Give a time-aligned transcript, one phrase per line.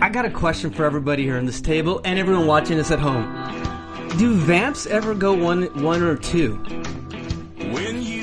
[0.00, 2.98] I got a question for everybody here on this table and everyone watching this at
[2.98, 3.24] home.
[4.18, 6.56] Do vamps ever go one, one or two?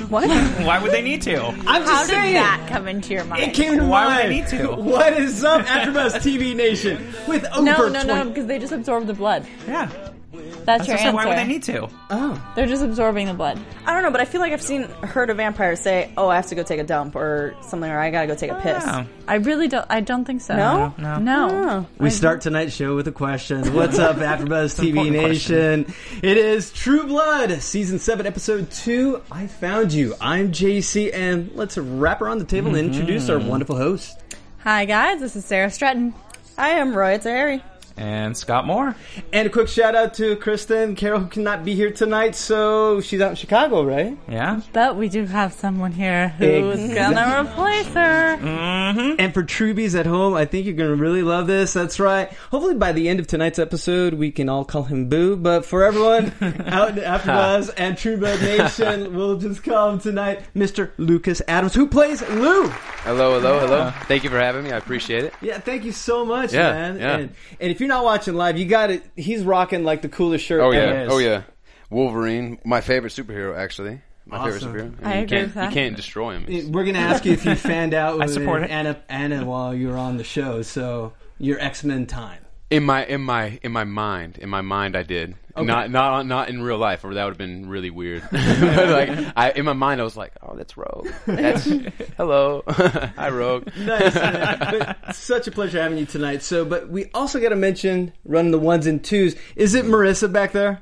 [0.10, 0.30] What?
[0.66, 1.44] Why would they need to?
[1.44, 2.34] I'm How just did saying.
[2.36, 3.42] that come into your mind?
[3.44, 4.32] It came to Why would mind.
[4.32, 4.76] they need to?
[4.94, 7.12] What is up, AfterBuzz TV Nation?
[7.28, 9.48] With over no, no, 20 no, because they just absorb the blood.
[9.68, 9.90] Yeah.
[10.66, 11.16] That's, That's your answer.
[11.16, 11.90] why would they need to?
[12.10, 13.60] Oh, They're just absorbing the blood.
[13.86, 16.36] I don't know, but I feel like I've seen heard a vampire say, "Oh, I
[16.38, 18.84] have to go take a dump" or something, or I gotta go take a piss.
[18.86, 19.06] Oh.
[19.28, 19.86] I really don't.
[19.90, 20.56] I don't think so.
[20.56, 20.94] No?
[20.98, 21.20] No.
[21.20, 21.50] No.
[21.52, 21.86] Oh.
[21.98, 23.74] we start tonight's show with a question.
[23.74, 25.94] What's up, AfterBuzz TV important Nation?
[26.22, 29.22] It is True Blood, season seven, episode two.
[29.32, 30.16] I found you.
[30.22, 33.50] I'm JC, and let's wrap around the table and introduce our mm-hmm.
[33.50, 34.18] wonderful host.
[34.60, 36.14] Hi guys, this is Sarah Stratton.
[36.58, 37.16] I am Roy.
[37.16, 37.62] It's Harry.
[37.96, 38.96] And Scott Moore.
[39.32, 43.22] And a quick shout out to Kristen Carol, who cannot be here tonight, so she's
[43.22, 44.18] out in Chicago, right?
[44.28, 44.62] Yeah.
[44.74, 46.96] But we do have someone here who's Exactly.
[47.16, 48.38] gonna replace her.
[48.38, 49.16] Mm-hmm.
[49.20, 51.74] And for Truebies at home, I think you're going to really love this.
[51.74, 52.32] That's right.
[52.52, 55.36] Hopefully by the end of tonight's episode, we can all call him Boo.
[55.36, 56.34] But for everyone
[56.66, 60.92] out in AfterBuzz and True Blood Nation, we'll just call him tonight Mr.
[60.98, 62.68] Lucas Adams, who plays Lou.
[63.04, 63.78] Hello, hello, hello.
[63.82, 64.72] Uh, thank you for having me.
[64.72, 65.34] I appreciate it.
[65.42, 67.00] Yeah, thank you so much, Yeah, man.
[67.00, 67.18] yeah.
[67.18, 69.04] And, and if you're not watching live, you got it.
[69.16, 70.94] He's rocking like the coolest shirt Oh ever.
[71.04, 71.44] yeah, oh yeah.
[71.90, 74.02] Wolverine, my favorite superhero, actually.
[74.26, 74.72] My Awesome.
[74.74, 75.06] favorite superhero.
[75.06, 75.70] I you agree can't, with that.
[75.70, 76.46] You can't destroy him.
[76.48, 78.64] It's- We're gonna ask you if you fanned out with support.
[78.64, 80.62] Anna Anna while you were on the show.
[80.62, 82.40] So your X Men time.
[82.74, 85.36] In my in my in my mind, in my mind, I did.
[85.56, 88.24] Not not not in real life, or that would have been really weird.
[88.32, 91.08] but like, I, in my mind, I was like, "Oh, that's Rogue.
[91.28, 91.66] That's
[92.18, 94.16] hello, hi Rogue." nice.
[94.16, 94.96] man.
[95.06, 96.42] But such a pleasure having you tonight.
[96.42, 99.36] So, but we also got to mention running the ones and twos.
[99.56, 100.82] Is it Marissa back there?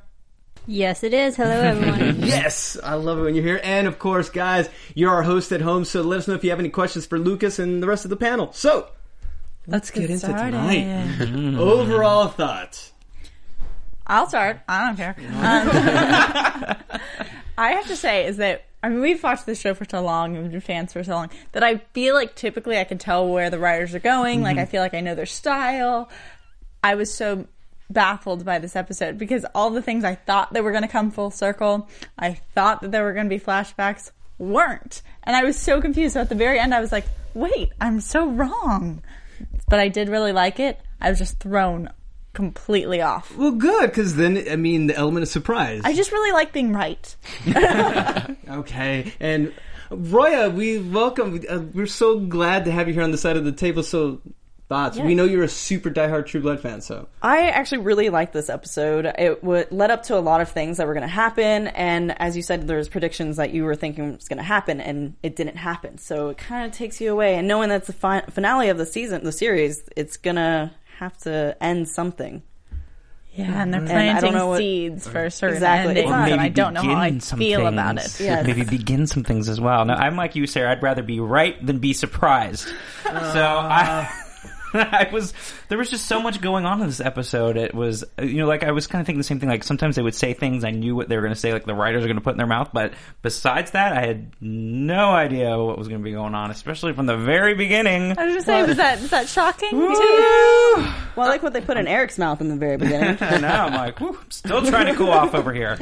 [0.68, 1.36] Yes, it is.
[1.36, 2.22] Hello, everyone.
[2.26, 3.60] Yes, I love it when you're here.
[3.62, 5.84] And of course, guys, you're our host at home.
[5.84, 8.10] So let us know if you have any questions for Lucas and the rest of
[8.10, 8.54] the panel.
[8.54, 8.88] So
[9.68, 10.52] let's get into started.
[10.52, 11.58] tonight.
[11.60, 12.92] Overall thoughts.
[14.08, 14.60] I'll start.
[14.68, 15.16] I don't care.
[15.32, 17.00] Um,
[17.58, 20.34] I have to say is that I mean we've watched this show for so long
[20.36, 23.28] and we've been fans for so long that I feel like typically I can tell
[23.28, 24.42] where the writers are going.
[24.42, 26.10] Like I feel like I know their style.
[26.84, 27.46] I was so
[27.92, 31.12] baffled by this episode because all the things I thought that were going to come
[31.12, 35.58] full circle, I thought that there were going to be flashbacks, weren't, and I was
[35.58, 36.14] so confused.
[36.14, 39.04] So at the very end, I was like, "Wait, I'm so wrong,"
[39.72, 40.80] but I did really like it.
[41.00, 41.90] I was just thrown
[42.34, 43.36] completely off.
[43.38, 45.82] Well, good, because then, I mean, the element of surprise.
[45.86, 47.16] I just really like being right.
[48.52, 49.54] Okay, and
[49.90, 51.42] Roya, we welcome.
[51.50, 53.82] Uh, we're so glad to have you here on the side of the table.
[53.82, 54.20] So,
[54.72, 54.98] thoughts?
[54.98, 56.82] We know you're a super diehard True Blood fan.
[56.82, 59.06] So, I actually really liked this episode.
[59.06, 62.20] It would led up to a lot of things that were going to happen, and
[62.22, 65.36] as you said, there's predictions that you were thinking was going to happen, and it
[65.36, 65.98] didn't happen.
[65.98, 67.36] So it kind of takes you away.
[67.36, 71.58] And knowing that's the fi- finale of the season, the series, it's gonna have to
[71.62, 72.42] end something.
[73.34, 76.04] Yeah, and they're planting don't know what- seeds for a certain Exactly.
[76.04, 77.72] ending, and I don't know how I some feel things.
[77.74, 78.20] about it.
[78.20, 78.46] Yes.
[78.46, 79.86] Maybe begin some things as well.
[79.86, 80.70] Now, I'm like you, Sarah.
[80.74, 82.68] I'd rather be right than be surprised.
[83.06, 84.10] Uh, so I,
[84.74, 85.34] I was.
[85.68, 87.58] There was just so much going on in this episode.
[87.58, 89.50] It was, you know, like I was kind of thinking the same thing.
[89.50, 91.66] Like sometimes they would say things I knew what they were going to say, like
[91.66, 92.70] the writers are going to put in their mouth.
[92.72, 96.94] But besides that, I had no idea what was going to be going on, especially
[96.94, 98.18] from the very beginning.
[98.18, 100.88] I was just saying, was that was that shocking to you?
[101.14, 103.18] Well, I like what they put in Eric's mouth in the very beginning.
[103.22, 105.78] And now I'm like, whew, I'm still trying to cool off over here.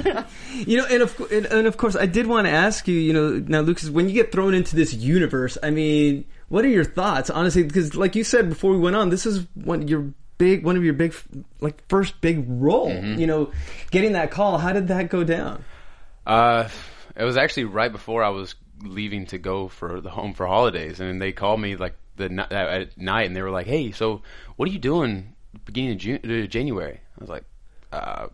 [0.54, 2.96] you know, and of and, and of course, I did want to ask you.
[2.96, 6.70] You know, now, Lucas, when you get thrown into this universe, I mean, what are
[6.70, 7.64] your thoughts, honestly?
[7.64, 10.84] Because, like you said before we went on, this is one your big, one of
[10.84, 11.16] your big,
[11.62, 12.92] like first big role.
[13.20, 13.52] You know,
[13.92, 14.58] getting that call.
[14.58, 15.64] How did that go down?
[16.26, 16.68] Uh,
[17.16, 21.00] it was actually right before I was leaving to go for the home for holidays,
[21.00, 24.22] and they called me like the at night, and they were like, "Hey, so
[24.56, 25.36] what are you doing
[25.66, 27.44] beginning of June, uh, January?" I was like,
[27.92, 28.28] uh,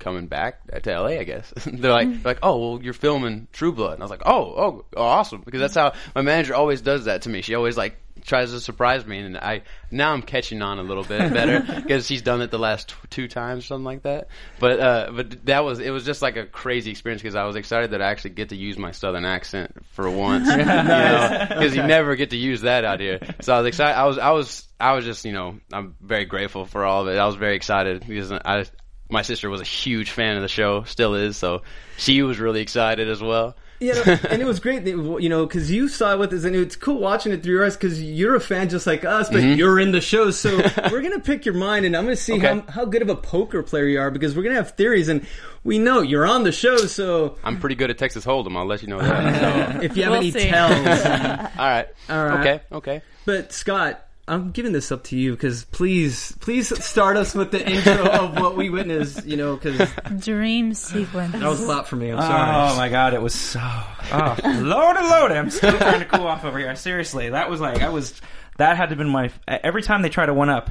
[0.00, 3.72] "Coming back to LA, I guess." they're like, they're like, "Oh, well, you're filming True
[3.72, 6.80] Blood," and I was like, "Oh, oh, oh, awesome!" Because that's how my manager always
[6.80, 7.42] does that to me.
[7.42, 11.04] She always like tries to surprise me, and I now I'm catching on a little
[11.04, 14.28] bit better because she's done it the last t- two times, something like that.
[14.58, 17.56] But uh, but that was it was just like a crazy experience because I was
[17.56, 21.74] excited that I actually get to use my southern accent for once, you know, because
[21.74, 23.20] you never get to use that out here.
[23.40, 23.98] So I was excited.
[23.98, 27.08] I was I was I was just you know I'm very grateful for all of
[27.08, 27.18] it.
[27.18, 28.64] I was very excited because I
[29.10, 31.62] my sister was a huge fan of the show, still is, so
[31.96, 33.56] she was really excited as well.
[33.82, 34.90] You know, and it was great, that,
[35.22, 37.64] you know, because you saw it with us, and it's cool watching it through your
[37.64, 40.30] eyes because you're a fan just like us, but you're in the show.
[40.30, 40.58] So
[40.90, 42.44] we're gonna pick your mind, and I'm gonna see Mm-hmm.
[42.58, 42.66] Okay.
[42.66, 45.26] how how good of a poker player you are because we're gonna have theories, and
[45.64, 46.76] we know you're on the show.
[46.76, 48.54] So I'm pretty good at Texas Hold'em.
[48.54, 49.74] I'll let you know that.
[49.76, 49.80] So.
[49.80, 50.48] if you have We'll any see.
[50.50, 51.86] tells, All right.
[52.10, 52.40] All right.
[52.40, 52.60] Okay.
[52.72, 53.02] Okay.
[53.24, 54.06] but Scott.
[54.30, 58.38] I'm giving this up to you because please, please start us with the intro of
[58.38, 59.26] what we witnessed.
[59.26, 61.32] You know, because that Dream sequence.
[61.32, 62.12] That was a lot for me.
[62.12, 62.72] I'm sorry.
[62.72, 65.32] Oh my god, it was so oh, load and load.
[65.32, 66.74] I'm still trying to cool off over here.
[66.76, 68.20] Seriously, that was like I was.
[68.58, 70.70] That had to have been my every time they try to one up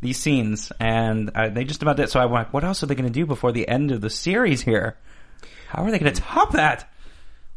[0.00, 2.10] these scenes, and uh, they just about did.
[2.10, 4.10] So I'm like, what else are they going to do before the end of the
[4.10, 4.96] series here?
[5.68, 6.90] How are they going to top that?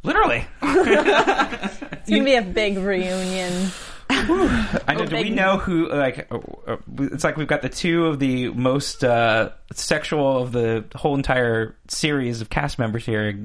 [0.03, 3.71] Literally, It's gonna be a big reunion.
[4.11, 5.05] I know.
[5.05, 5.89] Do we know who?
[5.89, 10.51] Like, uh, uh, it's like we've got the two of the most uh, sexual of
[10.51, 13.39] the whole entire series of cast members here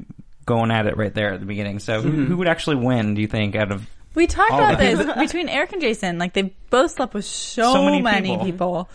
[0.45, 1.79] going at it right there at the beginning.
[1.79, 3.15] So, who, who would actually win?
[3.15, 6.19] Do you think out of We talked about this between Eric and Jason.
[6.19, 8.45] Like they both slept with so, So many many, people.
[8.45, 8.89] people.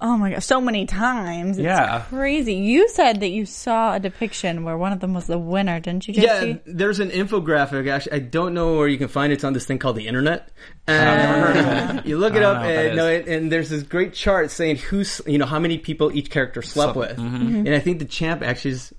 [0.00, 1.58] Oh my gosh, so many times.
[1.58, 2.02] It's Yeah.
[2.08, 2.54] crazy.
[2.54, 6.06] You said that you saw a depiction where one of them was the winner, didn't
[6.06, 7.90] you, Yeah, there's an infographic.
[7.90, 9.34] Actually, I don't know where you can find it.
[9.36, 10.50] It's on this thing called the internet.
[10.86, 13.50] never heard of And you look it up, know what that and, no, it, and
[13.50, 17.18] there's this great chart saying who's, you know, how many people each character slept Slept-
[17.18, 17.18] with.
[17.18, 17.66] Mm-hmm.
[17.66, 18.94] And I think the champ actually is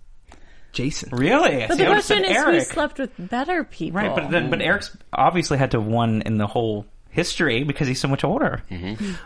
[0.74, 1.10] Jason.
[1.14, 1.66] really?
[1.66, 4.02] But See, the I would've said question is, who slept with better people?
[4.02, 7.88] Right, but then, but Eric's obviously had to have won in the whole history because
[7.88, 8.64] he's so much older.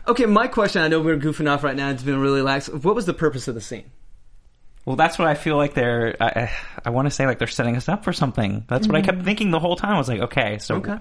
[0.08, 0.82] Okay, my question.
[0.82, 1.90] I know we're goofing off right now.
[1.90, 2.70] It's been really lax.
[2.70, 3.92] What was the purpose of the scene?
[4.86, 6.16] Well, that's what I feel like they're.
[6.20, 6.52] I, I,
[6.86, 8.66] I want to say like they're setting us up for something.
[8.68, 9.96] That's what I kept thinking the whole time.
[9.96, 10.98] I was like, okay, so Okay.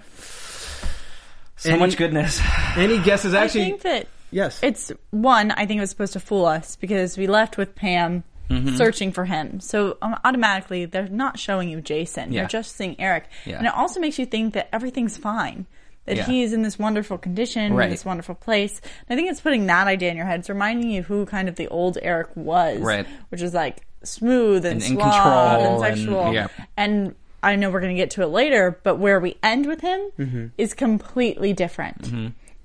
[1.56, 2.40] so Any- much goodness.
[2.76, 3.34] Any guesses?
[3.34, 4.60] Actually, I think that yes.
[4.62, 5.50] it's one.
[5.50, 8.76] I think it was supposed to fool us because we left with Pam Mm-hmm.
[8.76, 9.60] searching for him.
[9.60, 12.32] So um, automatically, they're not showing you Jason.
[12.32, 12.40] Yeah.
[12.42, 13.56] You're just seeing Eric, Yeah.
[13.56, 15.64] and it also makes you think that everything's fine.
[16.06, 16.24] That Yeah.
[16.26, 17.84] he is in this wonderful condition, Right.
[17.84, 18.80] in this wonderful place.
[19.08, 20.40] And I think it's putting that idea in your head.
[20.40, 23.06] It's reminding you who kind of the old Eric was, Right.
[23.28, 26.32] Which is like smooth and, And in suave control and and- sexual.
[26.34, 26.48] yeah.
[26.76, 29.80] And I know we're going to get to it later, but where we end with
[29.80, 30.46] him Mm-hmm.
[30.58, 32.12] is completely different.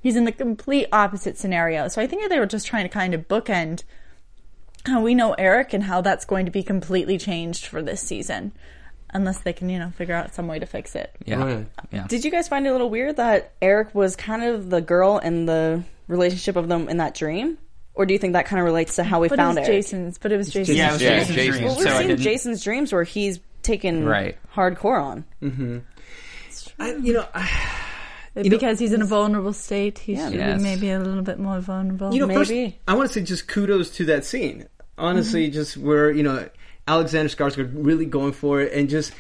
[0.02, 1.88] He's in the complete opposite scenario.
[1.90, 3.84] So I think that they were just trying to kind of bookend
[4.86, 8.52] how we know Eric and how that's going to be completely changed for this season.
[9.14, 11.16] Unless they can, you know, figure out some way to fix it.
[11.26, 11.68] Yeah, Right.
[11.92, 12.08] yeah.
[12.08, 15.18] Did you guys find it a little weird that Eric was kind of the girl
[15.20, 17.58] in the relationship of them in that dream?
[17.94, 19.70] Or do you think that kind of relates to how we But found it was
[19.70, 19.78] Eric?
[19.84, 20.18] Jason's.
[20.18, 20.78] But it was Jason's.
[20.78, 21.52] yeah, it was Yeah, Jason's Jason.
[21.54, 22.22] dream, Well, we're so seeing didn't.
[22.22, 24.38] Jason's dreams where he's taken Right.
[24.54, 25.26] hardcore on.
[25.42, 25.78] Mm-hmm.
[26.80, 27.50] I, you know, I,
[28.36, 30.58] know- because he's in a vulnerable state, he should Yes.
[30.58, 32.14] be maybe a little bit more vulnerable.
[32.14, 34.68] you know, first, I want to say just kudos to that scene.
[35.00, 35.54] Honestly, mm-hmm.
[35.54, 36.48] just where you know
[36.88, 39.14] Alexander Skarsgård really going for it and just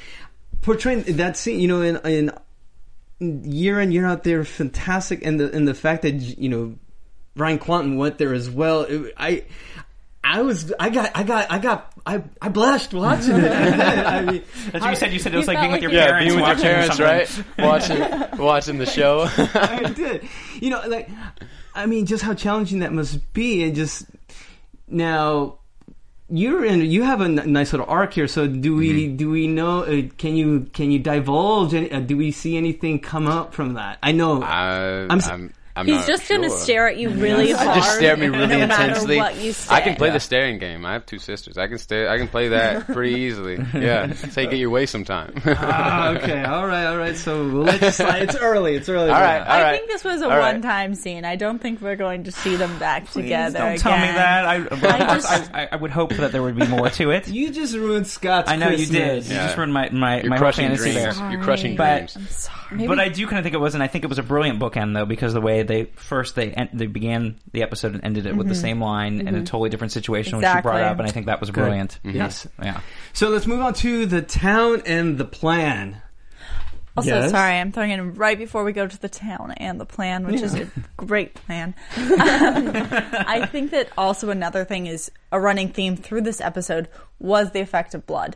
[0.62, 1.60] portraying that scene.
[1.60, 2.31] You know, in
[3.19, 6.76] in year in year out they're fantastic, and the and the fact that you know
[7.36, 8.81] Ryan Kwanten went there as well.
[8.83, 9.44] It, I.
[10.30, 13.50] I was, I got, I got, I got, I, I blushed watching it.
[13.52, 14.44] I mean,
[14.74, 15.14] That's what you said.
[15.14, 16.33] You said it was like felt being with your like you- Yeah, parents.
[16.36, 17.56] being with your watching parents, something.
[17.57, 18.30] right?
[18.36, 19.30] Watching, watching the show.
[19.54, 20.28] I did.
[20.59, 21.09] You know, like,
[21.74, 24.06] I mean, just how challenging that must be, and just
[24.90, 25.59] now
[26.30, 26.81] you're in.
[26.81, 28.28] You have a n- nice little arc here.
[28.28, 29.07] So, do we?
[29.07, 29.84] Do we know?
[29.84, 30.68] Uh, can you?
[30.74, 31.74] Can you divulge?
[31.74, 33.98] Any, uh, do we see anything come up from that?
[34.04, 34.42] I know.
[34.44, 37.76] I, I'm I'm, I'm, I'm He's not just going to stare at you really hard.
[37.76, 39.18] Just stare at me really no matter intensely.
[39.18, 39.76] what you say.
[39.76, 40.14] I can play Yeah.
[40.14, 40.86] the staring game.
[40.86, 41.57] I have two sisters.
[41.57, 42.10] I can stare.
[42.10, 43.57] I can play that pretty easily.
[43.74, 45.34] Yeah, say get your way sometime.
[45.46, 46.44] Ah, okay.
[46.44, 46.86] All right.
[46.88, 47.16] All right.
[47.16, 48.24] So we'll let you slide.
[48.24, 48.76] It's early.
[48.76, 49.10] It's early.
[49.10, 49.40] All right.
[49.42, 49.78] I all right.
[49.78, 50.54] think this was a All right.
[50.54, 51.26] one-time scene.
[51.26, 53.60] I don't think we're going to see them back Please together.
[53.60, 54.46] don't tell me that.
[54.46, 56.90] I, well, of course, just- I, I, I would hope that there would be more
[56.90, 57.28] to it.
[57.28, 58.50] You just ruined Scott's.
[58.50, 58.94] I know you did.
[59.24, 59.30] Christmas.
[59.30, 61.18] You just ruined my my, You're my whole crushing fantasy dreams.
[61.19, 61.31] there.
[61.31, 62.50] You're crushing But- dreams.
[62.71, 64.59] But I do kind of think it was, and I think it was a brilliant
[64.59, 68.26] bookend though, because the way they first they en- they began the episode and ended
[68.26, 68.62] it with the mm-hmm.
[68.62, 69.44] same line in a mm-hmm.
[69.45, 72.00] totally different situation, which you brought up, and I think that was brilliant.
[72.04, 72.18] Mm-hmm.
[72.18, 72.47] Yes.
[72.62, 72.81] Yeah.
[73.14, 76.02] So let's move on to the town and the plan.
[76.97, 77.30] Also, Yes?
[77.30, 80.42] sorry, I'm throwing in right before we go to the town and the plan, which
[80.42, 81.76] is a great plan.
[81.95, 86.88] I think that also another thing is a running theme through this episode
[87.19, 88.36] was the effect of blood.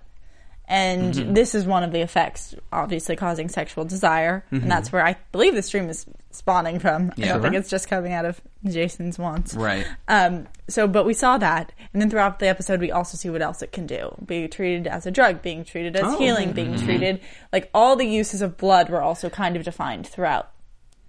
[0.71, 1.33] And Mm-hmm.
[1.33, 5.53] this is one of the effects, obviously causing sexual desire, and that's where I believe
[5.53, 7.11] the stream is spawning from.
[7.11, 7.21] I Mm-hmm.
[7.27, 9.53] Don't think it's just coming out of Jason's wants.
[9.53, 9.85] Right.
[10.07, 13.41] Um, so, but we saw that, and then throughout the episode, we also see what
[13.41, 16.17] else it can do: being treated as a drug, being treated as Oh.
[16.17, 16.85] healing, being Mm-hmm.
[16.85, 17.19] treated
[17.51, 20.51] like all the uses of blood were also kind of defined throughout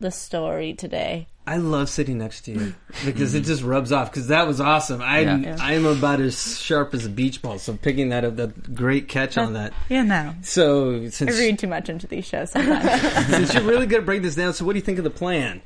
[0.01, 1.29] the story today.
[1.47, 4.11] I love sitting next to you because it just rubs off.
[4.11, 5.03] Because that was awesome.
[5.03, 5.37] I Yeah.
[5.39, 5.57] Yeah.
[5.61, 7.59] I'm about as sharp as a beach ball.
[7.59, 9.73] So picking that up, that great catch on that.
[9.89, 13.03] Yeah, no, So I read too much into these shows sometimes.
[13.29, 15.11] since you're really good at breaking this down, so what do you think of the
[15.11, 15.63] plan?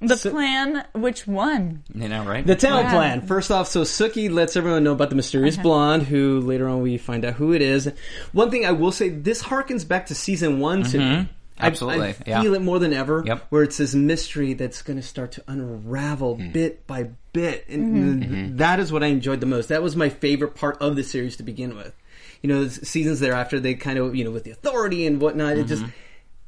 [0.00, 1.82] the So- plan, which one?
[1.94, 2.46] You know, right?
[2.46, 2.90] The town Yeah.
[2.92, 3.20] plan.
[3.26, 6.98] First off, so Sookie lets everyone know about the mysterious blonde, who later on we
[6.98, 7.90] find out who it is.
[8.32, 11.28] One thing I will say, this harkens back to season one to me.
[11.58, 12.42] I- Absolutely, I, yeah.
[12.42, 13.22] feel it more than ever.
[13.26, 13.46] Yep.
[13.50, 16.52] Where it's this mystery that's going to start to unravel mm-hmm.
[16.52, 18.20] bit by bit, and mm-hmm.
[18.20, 18.56] th- mm-hmm.
[18.58, 19.68] that is what I enjoyed the most.
[19.68, 21.94] That was my favorite part of the series to begin with.
[22.42, 25.56] You know, the seasons thereafter, they kind of, you know, with the authority and whatnot,
[25.56, 25.84] it just.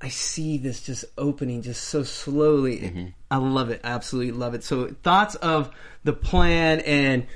[0.01, 3.13] I see this just opening just so slowly.
[3.33, 3.81] I love it.
[3.83, 4.63] Absolutely love it.
[4.63, 5.71] So thoughts of
[6.05, 7.27] the plan and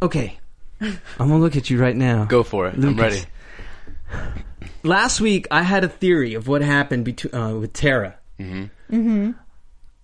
[0.00, 0.38] okay.
[0.80, 2.24] I'm gonna look at you right now.
[2.24, 2.74] Go for it.
[2.74, 3.22] I'm ready.
[4.82, 8.16] Last week I had a theory of what happened between uh, with Tara.
[8.38, 8.94] Mm-hmm.
[8.94, 9.30] Mm-hmm.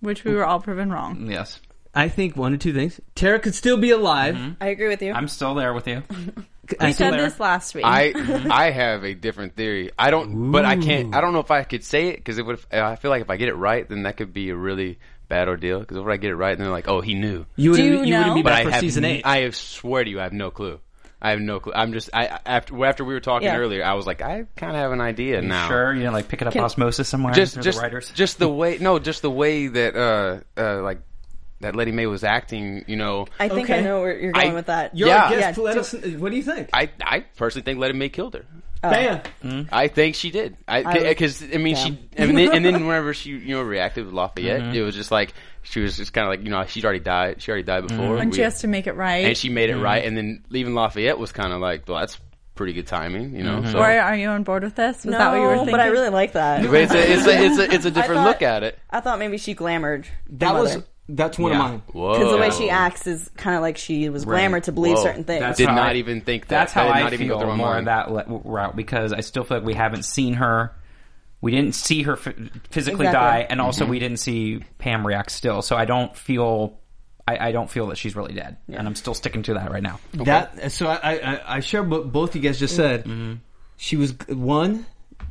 [0.01, 1.29] Which we were all proven wrong.
[1.29, 1.59] yes.
[1.93, 2.99] I think one or two things.
[3.15, 4.35] Tara could still be alive.
[4.35, 4.63] Mm-hmm.
[4.63, 5.11] I agree with you.
[5.11, 6.03] I'm still there with you.
[6.79, 7.83] I We said think- this last week.
[7.85, 8.13] I
[8.49, 9.91] I have a different theory.
[9.99, 11.13] I don't, but I can't.
[11.13, 12.59] I don't know if I could say it because it would.
[12.71, 15.49] I feel like if I get it right, then that could be a really bad
[15.49, 15.81] ordeal.
[15.81, 18.07] Because if I get it right, then they're like, "Oh, he knew." you Do wouldn't,
[18.07, 18.43] you you wouldn't be know?
[18.43, 18.79] But back I for have.
[18.79, 19.25] season eight.
[19.25, 20.79] I swear to you, I have no clue.
[21.21, 21.73] I have no clue.
[21.75, 22.09] I'm just.
[22.13, 23.57] I after after we were talking Yeah.
[23.57, 25.67] earlier, I was like, I kind of have an idea now.
[25.67, 28.11] Sure, you didn't like pick it up Can- osmosis somewhere Just just the writers.
[28.15, 28.77] just the way.
[28.79, 31.01] No, just the way that uh uh like
[31.59, 32.83] that Lettie Mae was acting.
[32.87, 33.79] You know, I think Okay.
[33.79, 34.97] I know where you're going I- with that.
[34.97, 35.27] You're Yeah.
[35.27, 35.57] a guest.
[35.59, 35.93] Yeah, Let us.
[35.93, 36.69] What do you think?
[36.73, 38.45] I I personally think Lettie Mae killed her.
[38.81, 39.67] Bam.
[39.71, 40.57] I think she did.
[40.67, 44.05] I I- because I, mean she and then, and then whenever she you know reacted
[44.05, 46.83] with Lafayette, it was just like she was just kind of like you know she'd
[46.83, 47.41] already died.
[47.41, 48.21] She already died before, mm-hmm.
[48.21, 49.25] and We- she has to make it right.
[49.25, 49.83] and she made it mm-hmm.
[49.83, 50.03] right.
[50.05, 52.17] And then leaving Lafayette was kind of like well that's
[52.55, 53.61] pretty good timing, you know.
[53.61, 53.71] Mm-hmm.
[53.71, 54.97] So Or are you on board with this?
[54.97, 55.71] Was no, that what you were thinking?
[55.71, 56.63] but I really like that.
[56.63, 58.77] but it's a it's a it's a, it's a different thought- look at it.
[58.89, 60.05] I thought maybe she glamored.
[60.31, 60.77] That was.
[61.09, 61.65] That's one Yeah.
[61.65, 61.81] of mine.
[61.87, 64.49] Because the way she acts is kind of like she was Right.
[64.49, 65.03] glamored to believe Whoa.
[65.03, 65.41] certain things.
[65.41, 66.49] That's Did not I- even think that.
[66.59, 67.87] That's how That did I not even go feel through more mind.
[67.87, 70.71] that le- route because I still feel like we haven't seen her.
[71.41, 72.33] We didn't see her f-
[72.69, 73.11] physically Exactly.
[73.11, 73.91] die, and also mm-hmm.
[73.91, 75.61] we didn't see Pam react still.
[75.61, 76.77] So I don't feel.
[77.27, 79.83] I, I don't feel that she's really dead, and I'm still sticking to that right
[79.83, 79.99] now.
[80.13, 83.05] That so I I, I share what both you guys just said.
[83.05, 83.33] Mm-hmm.
[83.77, 84.85] She was one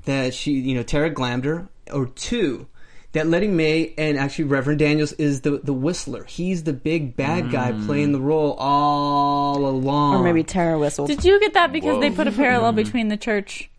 [0.05, 2.67] that she you know Tara glammed her, or two
[3.13, 6.25] that Lettie Mae and actually Reverend Daniels is the the whistler.
[6.25, 7.87] He's the big bad guy mm.
[7.87, 10.17] playing the role all along.
[10.17, 11.09] or maybe Tara whistled.
[11.09, 13.71] Did you get that because they put a parallel between the church?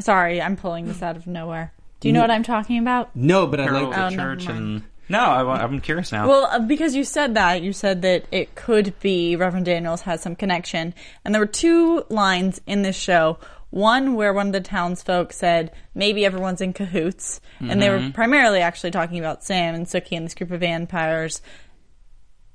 [0.00, 1.72] Sorry, I'm pulling this out of nowhere.
[2.00, 3.14] Do you know what I'm talking about?
[3.14, 4.58] no, but I Parallel like to Oh, the never church mind.
[4.58, 6.26] and no, I, am curious now.
[6.26, 10.22] Well, uh, because you said that, you said that it could be Reverend Daniels has
[10.22, 10.94] some connection.
[11.24, 13.38] And there were two lines in this show.
[13.70, 18.60] One where one of the townsfolk said maybe everyone's in cahoots, and they were primarily
[18.60, 21.40] actually talking about Sam and Sookie and this group of vampires.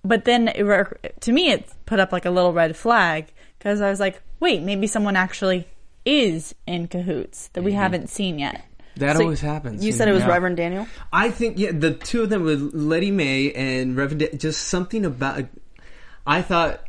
[0.04, 0.86] But then, it, re-
[1.22, 3.28] to me, it put up like a little red flag
[3.58, 5.68] because I was like, wait, maybe someone actually
[6.08, 7.82] is in cahoots that we mm-hmm.
[7.82, 8.64] haven't seen yet.
[8.96, 9.86] that So always happens.
[9.86, 10.30] You said it was Yeah.
[10.30, 10.88] Reverend Daniel.
[11.12, 15.06] I think yeah, the two of them with Lettie Mae and Reverend, Da- just something
[15.06, 15.40] about.
[15.40, 15.44] Uh,
[16.26, 16.82] I thought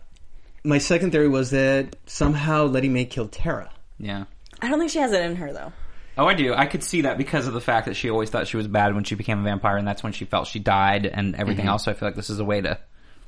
[0.64, 3.70] my second theory was that somehow Lettie Mae killed Tara.
[3.98, 4.24] yeah.
[4.60, 5.72] I don't think she has it in her though.
[6.16, 6.52] Oh, I do.
[6.52, 8.92] I could see that because of the fact that she always thought she was bad
[8.92, 11.70] when she became a vampire, and that's when she felt she died and everything mm-hmm.
[11.70, 11.84] else.
[11.84, 12.78] So I feel like this is a way to.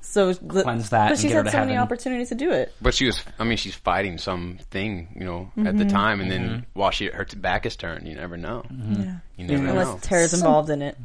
[0.02, 2.74] So the, Cleanse that But and she's had to so many opportunities to do it.
[2.80, 5.88] But she was, I mean, she's fighting something, you know, at the mm-hmm.
[5.88, 6.60] time, and then mm-hmm.
[6.72, 8.64] while she her back is turned, you never know.
[8.72, 9.02] Mm-hmm.
[9.02, 9.16] Yeah.
[9.36, 9.98] You never Unless know.
[10.02, 10.96] Tara's involved in it.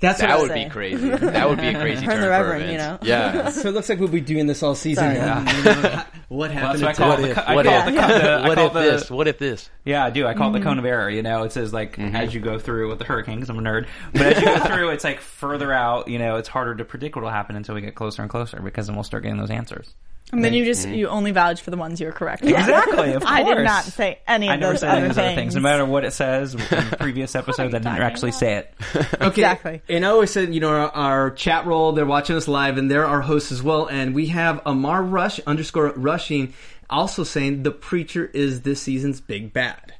[0.00, 0.64] That's That I would say.
[0.64, 1.08] be crazy.
[1.08, 3.04] That would be a crazy turn the for Reverend, events.
[3.04, 3.16] you know?
[3.18, 3.50] Yeah.
[3.50, 5.16] So it looks like we'll be doing this all season.
[5.16, 6.02] Sorry.
[6.30, 6.50] long.
[6.50, 7.24] You know, what Well, happened that's to what I call Tara?
[7.24, 7.28] it.
[7.28, 7.72] The, co- I What if?
[7.72, 9.10] it the, co- the, I What if this?
[9.10, 9.70] What if this?
[9.84, 10.26] Yeah, I do.
[10.26, 10.68] I call it the Mm-hmm.
[10.68, 11.08] cone of error.
[11.10, 13.62] You know, it says like as you go through with the hurricane, because I'm a
[13.62, 13.86] nerd.
[14.12, 16.08] But as you go through, it's like further out.
[16.08, 18.60] You know, it's harder to predict what will happen until we get closer and closer,
[18.60, 19.94] because then we'll start getting those answers.
[20.32, 22.42] And then you just you only vouch for the ones you're correct.
[22.42, 22.48] on.
[22.48, 23.12] Exactly.
[23.12, 23.32] Of course.
[23.32, 24.66] I did not say any of the things.
[24.66, 25.38] I never those said any other of those other things.
[25.38, 25.54] things.
[25.54, 27.62] No matter what it says in the previous episode.
[27.62, 28.40] I didn't actually about?
[28.40, 28.74] say it.
[28.96, 29.26] Okay.
[29.26, 29.82] Exactly.
[29.88, 32.90] And I always said, you know, our, our chat roll, they're watching us live, and
[32.90, 33.86] they're our hosts as well.
[33.86, 36.54] And we have Amar Rush underscore rushing
[36.90, 39.94] also saying the preacher is this season's big bad.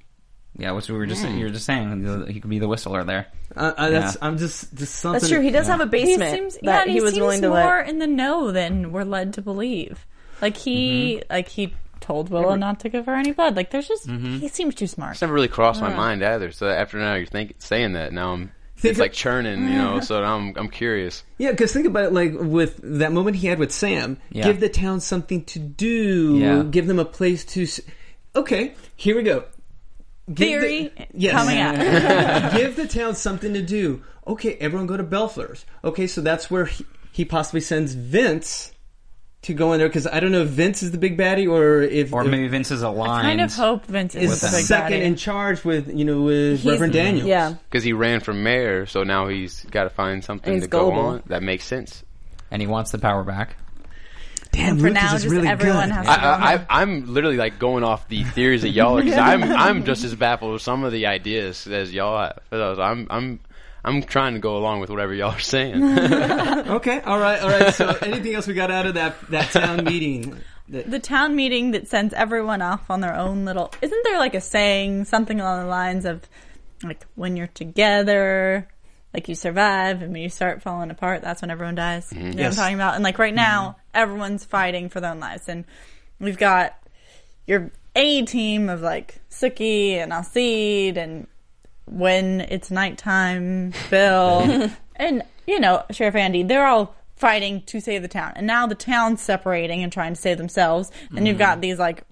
[0.59, 2.27] Yeah, which we were just you were just saying.
[2.29, 3.27] He could be the whistler there.
[3.55, 4.27] Uh, uh, that's Yeah.
[4.27, 5.21] I'm just just something.
[5.21, 5.41] That's true.
[5.43, 7.49] He does have a He basement seems yeah, that and he was seems willing to
[7.51, 7.89] more let.
[7.89, 10.07] in the know than we're led to believe.
[10.43, 11.33] Like he, Mm-hmm.
[11.33, 13.57] like he told Willow not to give her any blood.
[13.57, 15.13] Like, there's just he seems too smart.
[15.13, 16.53] It's never really crossed my mind either.
[16.53, 18.53] So after now you're think, saying that, now I'm
[18.83, 20.01] it's like churning, you know.
[20.01, 21.23] So I'm I'm curious.
[21.39, 24.19] Yeah, because think about it, like with that moment he had with Sam.
[24.31, 24.45] Yeah.
[24.45, 26.37] Give the town something to do.
[26.39, 26.63] Yeah.
[26.71, 27.63] Give them a place to.
[27.65, 27.81] S-
[28.35, 29.45] okay, here we go.
[30.33, 31.33] Give Theory the- yes.
[31.33, 32.53] coming out.
[32.57, 34.03] Give the town something to do.
[34.27, 35.65] Okay, everyone go to Bellefleurs.
[35.85, 38.73] Okay, so that's where he, he possibly sends Vince
[39.43, 41.83] to go in there because I don't know if Vince is the big baddie or
[41.83, 43.27] if Or if maybe Vince is aligned.
[43.27, 45.05] I kind of hope Vince is is the big second baddie.
[45.05, 47.27] in charge with you know with He's- Reverend Daniels.
[47.29, 47.55] Yeah.
[47.71, 50.91] Because he ran for mayor, so now he's got to find something He's to go
[50.91, 51.07] gullible.
[51.11, 51.23] on.
[51.27, 52.03] That makes sense.
[52.51, 53.57] and he wants the power back.
[54.53, 55.95] Damn, For Lucas now, is just really everyone good.
[55.97, 58.71] has to I, go on I, I, I'm literally like going off the theories that
[58.71, 59.03] y'all are.
[59.03, 62.41] Cause I'm I'm just as baffled with some of the ideas as y'all have.
[62.51, 63.41] So I'm I'm
[63.87, 65.83] I'm trying to go along with whatever y'all are saying.
[66.67, 67.73] Okay, all right, all right.
[67.73, 70.41] So anything else we got out of that that town meeting?
[70.69, 74.35] That, the town meeting that sends everyone off on their own little isn't there like
[74.35, 76.23] a saying something along the lines of
[76.83, 78.67] like when you're together
[79.15, 82.27] like you survive and when you start falling apart that's when everyone dies mm-hmm.
[82.27, 83.37] you know what i'm talking about and like right mm-hmm.
[83.37, 85.65] now everyone's fighting for their own lives and
[86.19, 86.77] we've got
[87.47, 91.27] your a team of like Sookie and Alcide and
[91.87, 94.71] when it's nighttime bill.
[94.99, 98.33] And you know sheriff andy they're all fighting to save the town.
[98.35, 100.91] And now the town's separating and trying to save themselves.
[101.15, 101.61] And you've got mm-hmm.
[101.61, 102.05] these like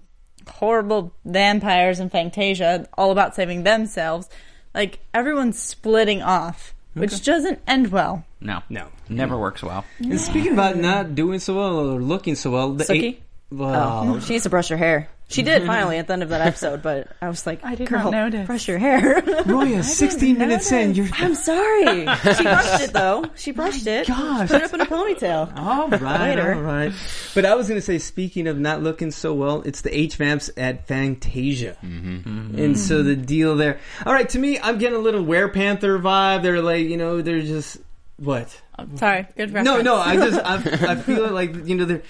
[0.47, 4.29] horrible vampires in Fangtasia all about saving themselves.
[4.75, 8.25] Like everyone's splitting off which doesn't end well.
[8.39, 8.87] No, no.
[9.09, 9.41] never mm.
[9.41, 9.85] works well.
[9.99, 13.03] And speaking about not doing so well or looking so well, the Sookie?
[13.03, 15.09] eight, well, Oh, she needs to brush her hair.
[15.27, 17.87] She did finally at the end of that episode, but I was like, I did
[17.89, 21.07] "Girl, not notice." brush your hair." Roya, 16 minutes in, you're.
[21.13, 22.05] I'm sorry.
[22.35, 23.25] She brushed it though.
[23.35, 24.07] She brushed it.
[24.07, 24.49] gosh.
[24.49, 25.57] Put it up in a ponytail.
[25.57, 26.53] All right, Later.
[26.53, 26.93] all right.
[27.33, 30.15] But I was going to say, speaking of not looking so well, it's the H
[30.17, 32.57] vamps at Fangtasia, mm-hmm.
[32.59, 33.79] and so the deal there.
[34.05, 36.43] All right, to me, I'm getting a little Were Panther vibe.
[36.43, 37.77] They're like, you know, they're just
[38.17, 38.61] what?
[38.95, 39.65] sorry good No, reference.
[39.65, 42.01] no, no, I just I, I feel like you know they're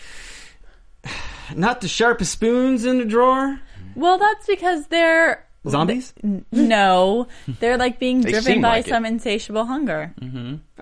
[1.55, 3.59] not the sharpest spoons in the drawer.
[3.95, 6.13] well that's because they're Zombies.
[6.51, 7.27] no
[7.59, 8.89] they're like being They driven seem by like it.
[8.89, 10.13] some insatiable hunger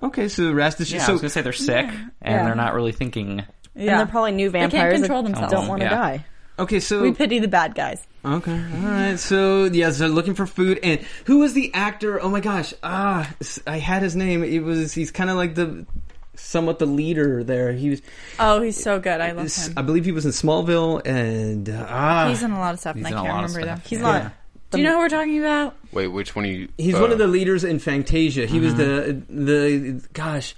[0.02, 0.92] Okay, so Rastus.
[0.92, 2.44] Yeah, I so was gonna say they're sick and Yeah.
[2.44, 3.44] they're not really thinking.
[3.76, 5.54] And they're probably new vampires They can't vampires control that themselves.
[5.54, 5.96] don't want to Yeah.
[5.96, 6.26] die.
[6.60, 9.20] okay, so we pity the bad guys Okay, all right.
[9.20, 10.80] So yeah, they're looking for food.
[10.84, 12.22] And who was the actor?
[12.22, 14.44] Oh my gosh, ah, s- I had his name.
[14.46, 15.86] It was he's kind of like the
[16.36, 17.74] somewhat the leader there.
[17.74, 18.02] He was,
[18.40, 21.86] oh he's so good i love him I believe he was in Smallville, and uh,
[21.90, 23.68] ah, He's in a lot of stuff, and I in a can't lot of remember
[23.68, 23.76] though.
[23.76, 23.86] stuff.
[23.90, 24.06] He's Yeah.
[24.24, 24.32] not.
[24.72, 25.76] Do you know who we're talking about?
[25.92, 26.68] Wait, which one are you?
[26.80, 28.48] he's uh, one of the leaders in Fangtasia.
[28.48, 30.56] He was the the gosh.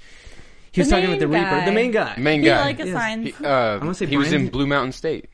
[0.72, 1.66] He was The talking about the main Reaper, guy.
[1.66, 2.16] the main guy.
[2.18, 2.62] main He guy.
[2.66, 2.88] like Yes.
[2.90, 3.28] assigns.
[3.38, 5.30] He, uh, wanna say he was in Blue Mountain State.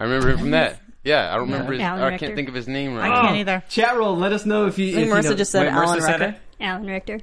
[0.00, 0.80] I remember him from that.
[1.04, 1.72] Yeah, I don't remember.
[1.72, 2.26] His, Alan I Ritchson.
[2.28, 3.06] can't think of his name right.
[3.06, 3.22] I right.
[3.26, 3.62] can't either.
[3.68, 4.16] Chat roll.
[4.16, 4.86] Let us know if you.
[4.86, 5.34] I If think you Marissa know.
[5.34, 6.34] just said Wait, Alan Marissa said Ritchson.
[6.34, 6.64] it?
[6.64, 7.22] Alan Ritchson.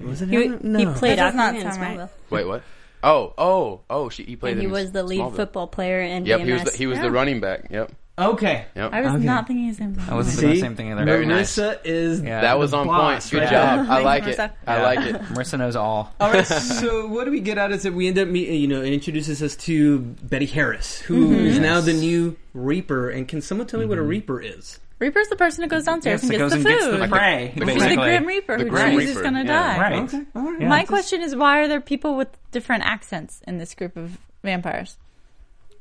[0.00, 0.60] Was it He, him?
[0.62, 0.78] No.
[0.78, 1.98] he played That does not Aquaman in sound right.
[1.98, 2.30] Smallville.
[2.30, 2.62] Wait, what?
[3.04, 4.08] Oh, oh, oh!
[4.10, 4.52] She, he played.
[4.52, 5.36] And he in was the lead Smallville.
[5.36, 6.44] football player in Yep, BMS.
[6.44, 6.62] he was.
[6.62, 7.02] The, he was Yeah.
[7.02, 7.66] the running back.
[7.70, 8.66] Yep, Okay.
[8.76, 8.92] yep.
[8.92, 9.24] I was Okay.
[9.24, 9.96] not thinking his name.
[10.08, 11.04] I wasn't See, thinking the same thing either.
[11.04, 11.56] Very nice.
[11.56, 12.42] Marissa is Yeah.
[12.42, 13.30] that was on boss, point.
[13.30, 13.50] Good right?
[13.50, 13.86] job.
[13.88, 14.38] I like it.
[14.38, 14.50] Marissa.
[14.66, 15.16] I like it.
[15.22, 16.14] Marissa knows all.
[16.20, 16.46] All right.
[16.82, 18.92] So what do we get out is that we end up meeting, you know, it
[18.92, 21.62] introduces us to Betty Harris, who is mm-hmm.
[21.62, 23.08] now the new Reaper.
[23.08, 24.10] And can someone tell me what a mm-hmm.
[24.10, 24.78] Reaper is?
[25.02, 26.70] Reaper's the person who goes downstairs Yes, and gets goes the and food.
[26.70, 27.52] gets the Like the- prey.
[27.56, 27.96] the the.
[27.96, 29.76] Grim Reaper The who Grim chooses Reaper, going to yeah.
[29.76, 29.80] die.
[29.90, 30.02] Right.
[30.04, 30.22] Okay.
[30.36, 30.60] All right.
[30.68, 34.96] My question is, why are there people with different accents in this group of vampires?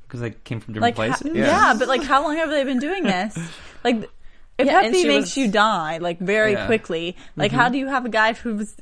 [0.03, 1.37] Because they came from different Like, ha- places.
[1.37, 1.45] yeah.
[1.45, 1.75] Yeah.
[1.79, 3.37] but like, how long have they been doing this?
[3.83, 4.09] Like,
[4.57, 6.65] if Yeah, Hep and B she makes was- you die like very Yeah.
[6.67, 7.73] quickly, like, how mm-hmm.
[7.73, 8.75] do you have a guy who's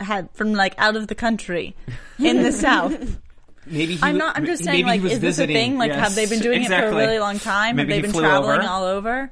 [0.00, 1.74] had from like out of the country
[2.18, 3.18] in the south?
[3.66, 4.38] Maybe he I'm not.
[4.38, 5.76] I'm just saying, like, was is this a thing?
[5.76, 7.76] Like, Yes, have they been doing it for a really long time?
[7.76, 8.68] Maybe have they been traveling over.
[8.68, 9.30] all over?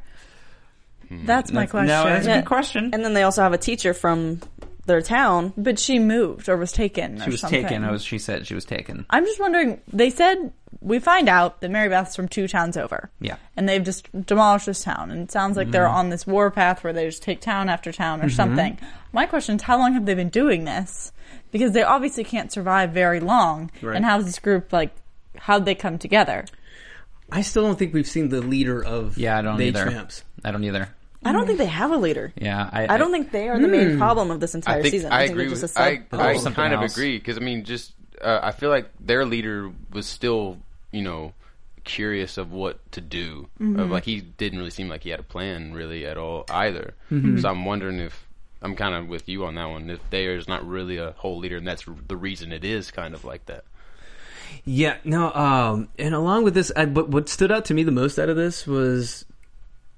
[1.09, 1.27] Hmm.
[1.27, 1.89] That's my question.
[1.89, 2.91] No, that's a good question.
[2.93, 4.41] And then they also have a teacher from
[4.87, 5.53] their town.
[5.57, 7.19] but she moved or was taken.
[7.21, 7.63] She or was something.
[7.63, 7.85] taken.
[7.85, 9.05] As she said, she was taken.
[9.11, 9.81] I'm just wondering.
[9.93, 13.11] They said we find out that Mary Beth's from two towns over.
[13.21, 13.37] Yeah.
[13.57, 15.11] and they've just demolished this town.
[15.11, 15.73] And it sounds like Mm-hmm.
[15.73, 18.79] they're on this war path where they just take town after town or something.
[19.13, 21.13] My question is, how long have they been doing this?
[21.51, 23.71] Because they obviously can't survive very long.
[23.83, 23.97] Right.
[23.97, 24.95] And how's this group like?
[25.39, 26.45] How'd they come together?
[27.33, 29.87] I still don't think we've seen the leader of Yeah, I don't the either.
[29.89, 30.23] H-Vamps.
[30.45, 30.89] I don't either.
[31.27, 32.33] I don't think they have a leader.
[32.37, 34.93] Yeah, I, I don't think they are the main problem of this entire I think
[34.93, 35.13] season.
[35.13, 35.77] I think agree they're just with.
[35.77, 38.71] a I, sub- I something kind of agree because I mean, just uh, I feel
[38.71, 40.59] like their leader was still,
[40.93, 41.33] you know,
[41.85, 43.49] curious of what to do.
[43.61, 46.95] Of like he didn't really seem like he had a plan really at all either.
[47.11, 48.27] So I'm wondering if
[48.63, 49.91] I'm kind of with you on that one.
[49.91, 53.25] If there's not really a whole leader, and that's the reason it is kind of
[53.25, 53.65] like that.
[54.65, 57.93] Yeah, no, um, and along with this, I, but what stood out to me the
[57.93, 59.25] most out of this was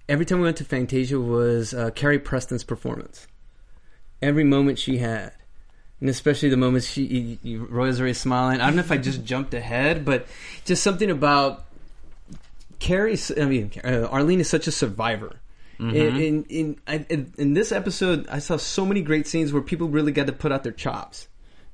[0.09, 3.27] every time we went to Fangtasia was uh, Carrie Preston's performance.
[4.21, 5.33] Every moment she had,
[6.01, 8.61] and especially the moments she, you, Roy's already smiling.
[8.61, 10.27] I don't know if I just jumped ahead, but
[10.65, 11.65] just something about
[12.79, 13.19] Carrie.
[13.41, 15.37] I mean, uh, Arlene is such a survivor.
[15.81, 19.63] In in in, I, in in this episode, I saw so many great scenes where
[19.63, 21.29] people really got to put out their chops.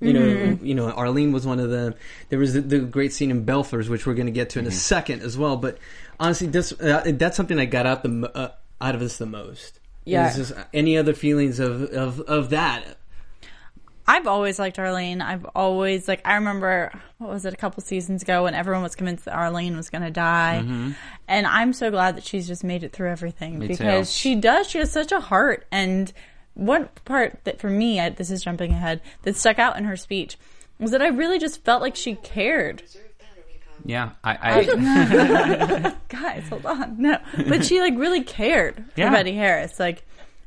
[0.04, 1.94] You know, you know, Arlene was one of them.
[2.28, 4.66] There was the, the great scene in Bellefleurs, which we're going to get to in
[4.66, 5.56] a second as well.
[5.56, 5.78] But
[6.20, 9.80] honestly, this, uh, that's something I got out the uh, out of this the most.
[10.04, 10.28] Yeah.
[10.28, 12.98] Is just any other feelings of of of that?
[14.06, 15.22] I've always liked Arlene.
[15.22, 18.94] I've always like I remember what was it a couple seasons ago when everyone was
[18.96, 20.62] convinced that Arlene was going to die,
[21.26, 24.18] and I'm so glad that she's just made it through everything Me because too.
[24.18, 24.68] she does.
[24.68, 26.12] She has such a heart, and
[26.54, 29.96] one part that for me, I, this is jumping ahead, that stuck out in her
[29.96, 30.36] speech
[30.78, 32.82] was that I really just felt like she cared.
[33.84, 39.10] Yeah, I, I Guys, hold on, no, but she like really cared Yeah.
[39.10, 40.04] for Betty Harris, like,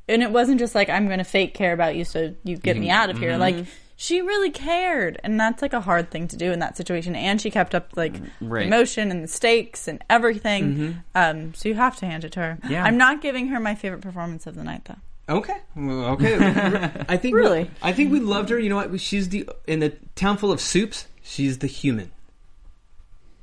[0.08, 2.78] and it wasn't just like I'm going to fake care about you so you get
[2.78, 2.96] me mm-hmm.
[2.96, 3.42] out of here, mm-hmm.
[3.42, 3.66] like.
[4.00, 7.16] She really cared, and that's like a hard thing to do in that situation.
[7.16, 8.68] And she kept up like Right.
[8.68, 10.76] emotion and the stakes and everything.
[10.76, 10.92] Mm-hmm.
[11.16, 12.58] Um, so you have to hand it to her.
[12.70, 12.84] Yeah.
[12.84, 15.00] I'm not giving her my favorite performance of the night, though.
[15.30, 16.36] Okay, Well, okay.
[17.10, 17.70] I think Really?
[17.82, 18.58] I think we loved her.
[18.58, 19.00] You know what?
[19.02, 21.08] She's the in the town full of soups.
[21.22, 22.12] She's the human.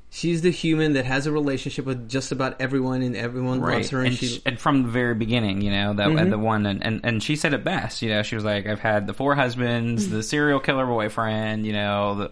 [0.09, 3.75] She's the human that has a relationship with just about everyone, and everyone right.
[3.75, 3.99] loves her.
[3.99, 6.29] And, and, she, and from the very beginning, you know, that mm-hmm.
[6.29, 8.01] the one, and, and, and she said it best.
[8.01, 10.15] You know, she was like, "I've had the four husbands, mm-hmm.
[10.15, 12.31] the serial killer boyfriend, you know, the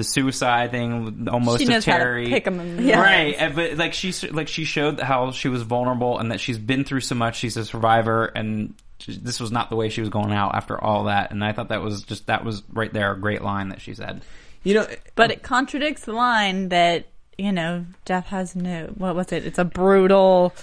[0.00, 3.00] the suicide thing, almost She of knows how to Terry, pick 'em Yeah.
[3.00, 6.58] right?" And, but like she like she showed how she was vulnerable and that she's
[6.58, 7.36] been through so much.
[7.36, 10.82] She's a survivor, and she- this was not the way she was going out after
[10.82, 11.30] all that.
[11.30, 13.94] And I thought that was just that was right there a great line that she
[13.94, 14.22] said.
[14.64, 17.06] you know, But it contradicts the line that
[17.38, 18.90] you know death has no.
[18.96, 19.44] What was it?
[19.46, 20.54] It's a brutal.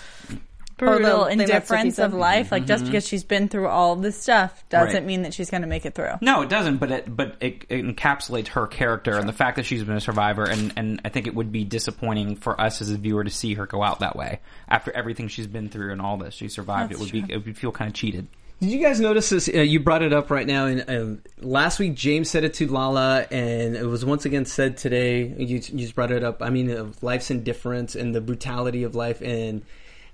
[0.78, 2.52] Brutal thing that indifference of life.
[2.52, 5.06] Like just because she's been through all this stuff doesn't Right.
[5.06, 6.14] mean that she's going to make it through.
[6.22, 6.78] No, it doesn't.
[6.78, 10.02] But it but it, it encapsulates her character and the fact that she's been a
[10.02, 10.44] survivor.
[10.44, 13.56] And and I think it would be disappointing for us as a viewer to see
[13.56, 16.34] her go out that way after everything she's been through and all this.
[16.36, 16.92] She survived.
[16.92, 18.28] That's it would be it would feel kind of cheated.
[18.60, 19.48] Did you guys notice this?
[19.48, 22.66] Uh, you brought it up right now, and um, last week James said it to
[22.66, 25.28] Lala, and it was once again said today.
[25.28, 26.42] You, you just brought it up.
[26.42, 29.62] I mean, of life's indifference and the brutality of life, and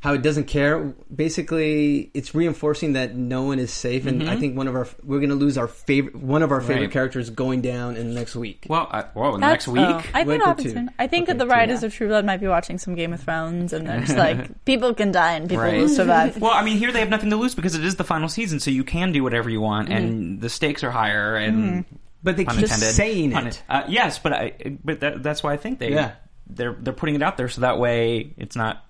[0.04, 0.94] how it doesn't care.
[1.16, 5.20] Basically, it's reinforcing that no one is safe, and I think one of our we're
[5.20, 6.84] going to lose our favorite one of our favorite Mm-hmm.
[6.84, 6.92] Right.
[6.92, 8.66] characters going down in the next week.
[8.70, 9.82] Well, I, well, That's- next week.
[9.88, 11.50] oh, I think Wait it happens I think Okay, that the two.
[11.50, 14.66] writers of True Blood might be watching some Game of Thrones, and they're just like,
[14.66, 15.78] people can die and people Right.
[15.80, 16.38] will survive.
[16.42, 18.60] Well, I mean, here they have nothing to lose because it is the final season,
[18.60, 21.36] so you can do whatever you want, and the stakes are higher.
[21.38, 21.86] And
[22.22, 23.64] But they pun keep intended, saying pun- it.
[23.70, 26.12] Uh, yes, but I, but that, that's why I think they Yeah.
[26.50, 28.84] they're they're putting it out there so that way it's not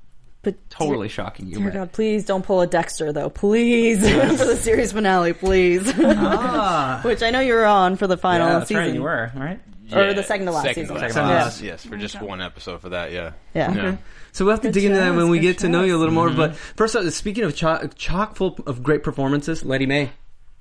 [0.43, 1.55] But totally shocking you.
[1.55, 3.99] Dear but- God, please don't pull a Dexter though, please
[4.37, 5.91] for the series finale, please.
[5.97, 6.99] Ah.
[7.05, 8.93] Which I know you were on for the final yeah, that's season, right.
[8.93, 9.59] You were all right.
[9.93, 10.95] or the second to last second season.
[10.97, 11.61] Last, Second to yes, last.
[11.61, 13.11] yes, for just one episode for that.
[13.13, 13.73] Yeah, Yeah.
[13.73, 13.97] Yeah.
[14.33, 15.99] So we'll have to dig into that when we good get to know you a
[15.99, 16.27] little more.
[16.27, 16.37] Mm-hmm.
[16.37, 20.11] But first, speaking of chock, chock full of great performances, Lettie Mae.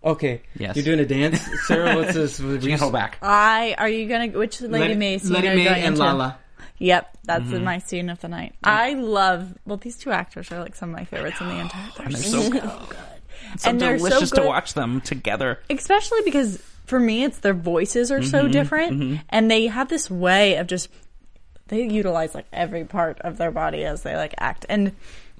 [0.04, 0.74] Okay, Yes.
[0.76, 1.96] you're doing a dance, Sarah.
[1.96, 2.38] What's this?
[2.40, 3.18] You can't hold back.
[3.22, 6.00] I are you gonna which Lady Letty, May scene Lettie Mae and into?
[6.00, 6.38] Lala.
[6.82, 7.64] Yep, that's Mm-hmm.
[7.64, 8.54] my scene of the night.
[8.64, 11.88] I love well these two actors are like some of my favorites in the entire.
[11.96, 12.62] They're They're so so good,
[13.58, 15.60] So and they're delicious so to watch them together.
[15.70, 20.10] especially because for me it's their voices are Mm-hmm, so different, and they have this
[20.10, 20.88] way of just
[21.68, 24.92] they utilize like every part of their body as they like act and.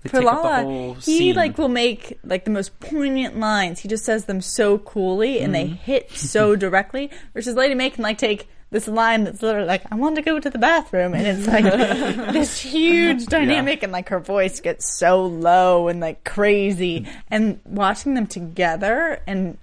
[0.05, 1.37] They For take up the Lala, he scene.
[1.37, 3.79] like will make like the most poignant lines.
[3.79, 5.69] He just says them so coolly and Mm-hmm.
[5.71, 7.09] they hit so directly.
[7.35, 10.41] Versus Lady May can like take this line that's literally like, "I want to go
[10.41, 11.63] to the bathroom," and it's like
[12.33, 17.07] this huge dynamic, and like her voice gets so low and like crazy.
[17.31, 19.57] And watching them together, and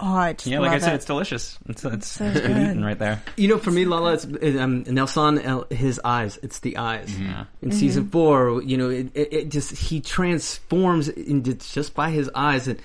[0.00, 0.96] oh, I just Yeah, like I said, it.
[0.96, 1.58] it's delicious.
[1.68, 2.56] It's it's, So it's good good.
[2.70, 3.22] eating right there.
[3.36, 5.44] You know, for me, Lala, it's um, Nelsan.
[5.44, 6.38] El- His eyes.
[6.42, 7.10] It's the eyes.
[7.18, 7.44] Yeah.
[7.62, 7.78] In Mm-hmm.
[7.78, 12.68] season four, you know, it, it, it just he transforms into just by his eyes
[12.68, 12.80] and.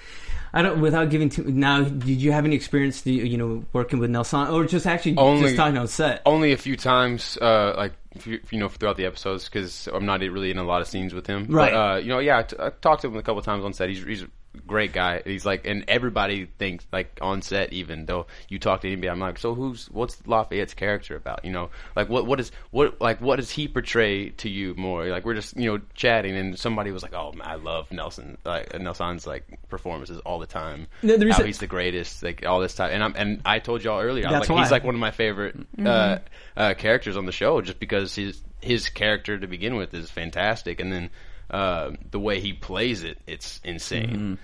[0.58, 0.82] I don't.
[0.82, 1.44] Without giving too.
[1.44, 5.44] Now, did you have any experience, you know, working with Nelsan, or just actually Only-
[5.44, 6.24] just talking on set?
[6.26, 7.94] Only a few times, uh, like
[8.26, 11.28] you know, throughout the episodes because I'm not really in a lot of scenes with
[11.28, 11.48] him.
[11.50, 11.72] Right.
[11.72, 13.74] But, uh, you know, yeah, I, t- I talked to him a couple times on
[13.74, 13.90] set.
[13.90, 14.28] He's, he's a
[14.66, 15.22] great guy.
[15.24, 19.20] He's like, and everybody thinks like on set, even though you talk to anybody, I'm
[19.20, 21.46] like, so who's what's Lafayette's character about?
[21.46, 25.06] You know, like what what is what like what does he portray to you more?
[25.06, 28.38] Like we're just you know chatting, and somebody was like, oh, man, I love Nelsan,
[28.46, 30.88] like Nelsan's like performances all the time.
[31.04, 32.90] No, the reason- How he's the greatest, like all this time.
[32.92, 35.56] And I'm and I told y'all earlier, That's like, he's like one of my favorite
[35.86, 36.18] uh,
[36.56, 40.80] uh, characters on the show, just because his his character to begin with is fantastic,
[40.80, 41.10] and then
[41.50, 44.38] uh, the way he plays it, it's insane.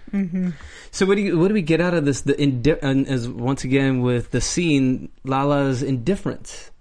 [0.91, 2.21] So what do you what do we get out of this?
[2.21, 6.71] The indi- and as once again with the scene, Lala's indifference.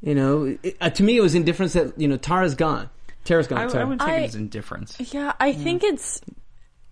[0.00, 2.90] You know, it, uh, to me, it was indifference that you know Tara's gone.
[3.24, 3.58] Tara's gone.
[3.58, 3.84] I, sorry.
[3.84, 5.12] I would take I- it as indifference.
[5.12, 6.20] Yeah, I think it's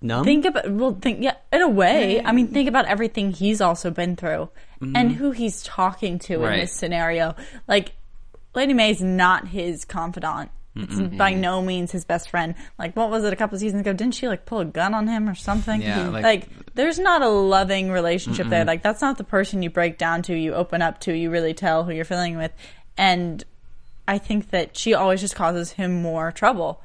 [0.05, 0.25] Numb?
[0.25, 3.88] think about well think yeah in a way i mean think about everything he's also
[3.93, 7.37] been through and who he's talking to in this scenario
[7.69, 7.93] like
[8.55, 10.51] lady may's not his confidant.
[10.75, 12.55] It's by no means his best friend.
[12.79, 13.93] Like what was it a couple seasons ago?
[13.93, 15.83] Didn't she like pull a gun on him or something?
[15.83, 16.12] Yeah, mm-hmm.
[16.12, 18.65] like- like, there's not a loving relationship there.
[18.65, 21.53] Like that's not the person you break down to you open up to you really
[21.53, 22.53] tell who you're feeling with.
[22.97, 23.45] And
[24.09, 26.83] i think that she always just causes him more trouble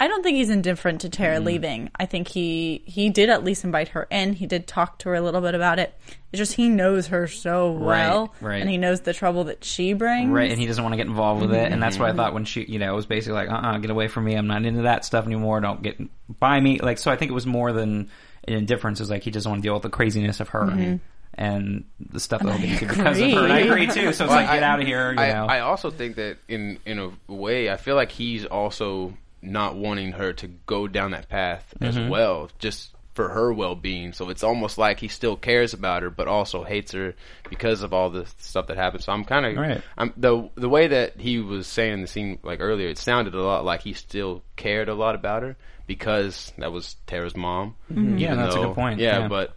[0.00, 1.46] I don't think he's indifferent to Tara Mm-hmm.
[1.46, 1.90] leaving.
[1.96, 4.32] I think he he did at least invite her in.
[4.32, 5.96] He did talk to her a little bit about it.
[6.32, 8.60] It's just he knows her so well, right.
[8.60, 10.30] and he knows the trouble that she brings.
[10.30, 12.32] Right, and he doesn't want to get involved with it, and that's why I thought
[12.32, 14.34] when she, you know, it was basically like, uh, uh get away from me.
[14.34, 15.60] I'm not into that stuff anymore.
[15.60, 16.00] Don't get
[16.40, 16.78] by me.
[16.78, 18.10] Like, so I think it was more than
[18.48, 18.98] an indifference.
[18.98, 21.00] It was like he doesn't want to deal with the craziness of her and,
[21.34, 23.44] and the stuff that will get into because of her.
[23.44, 24.12] And I agree too.
[24.12, 25.12] So it's like, get out of here.
[25.12, 28.46] You I, know, I also think that in in a way, I feel like he's
[28.46, 32.08] also not wanting her to go down that path as Mm-hmm.
[32.10, 34.12] well, just for her well being.
[34.14, 37.14] So it's almost like he still cares about her, but also hates her
[37.50, 39.02] because of all the stuff that happened.
[39.04, 39.82] So I'm kind of Right.
[39.98, 43.42] I'm the the way that he was saying the scene like earlier, it sounded a
[43.42, 47.74] lot like he still cared a lot about her because that was Tara's mom.
[47.90, 49.28] Yeah, even that's a good point, Yeah, yeah.
[49.28, 49.54] but.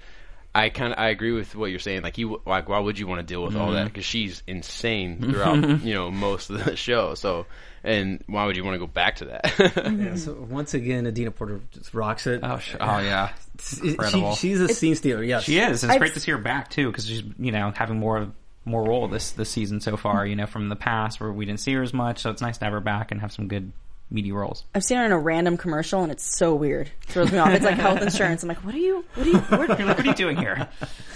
[0.56, 2.02] I kind of I agree with what you're saying.
[2.04, 3.76] Like you, like why would you want to deal with all Mm-hmm.
[3.76, 3.84] that?
[3.86, 7.13] Because she's insane throughout, you know, most of the show.
[7.15, 7.46] So,
[7.84, 9.54] and why would you want to go back to that?
[10.00, 12.39] Yeah, so once again, Adina Porter just rocks it.
[12.41, 14.36] oh, sh- oh yeah, She- incredible.
[14.36, 15.22] she's a scene stealer.
[15.24, 15.84] Yes, she is.
[15.84, 18.30] It's I've- great to see her back too because she's you know having more
[18.63, 20.26] more role this this season so far.
[20.26, 22.20] You know, from the past where we didn't see her as much.
[22.22, 23.72] So it's nice to have her back and have some good
[24.12, 24.63] meaty roles.
[24.74, 26.88] I've seen her in a random commercial and it's so weird.
[26.88, 27.50] It throws me off.
[27.50, 28.44] It's like health insurance.
[28.44, 29.04] I'm like, what are you?
[29.15, 29.38] What are you?
[29.39, 30.68] Where, You're like, what are you doing here?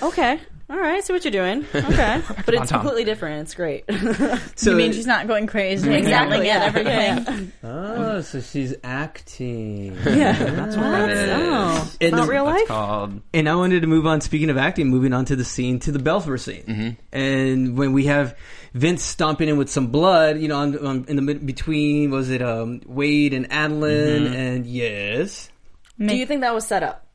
[0.01, 0.95] okay, all right.
[0.95, 1.65] I see what you're doing.
[1.75, 2.81] Okay, but it's Tom.
[2.81, 3.41] completely different.
[3.41, 3.85] It's great.
[4.55, 7.05] So you mean she's not going crazy Exactly, yelling at yeah.
[7.29, 7.51] everything?
[7.63, 9.95] oh, so she's acting.
[10.05, 11.29] yeah, That's what that is.
[11.31, 12.67] Oh, And not the- real life.
[12.67, 14.19] called And I wanted to move on.
[14.21, 18.05] Speaking of acting, moving on to the scene, to the Bellefleur scene, and when we
[18.05, 18.37] have
[18.73, 22.29] Vince stomping in with some blood, you know, on, on, in the mid- between was
[22.29, 25.49] it um, Wade and Adilyn, and yes,
[25.97, 27.05] Do you think that was set up?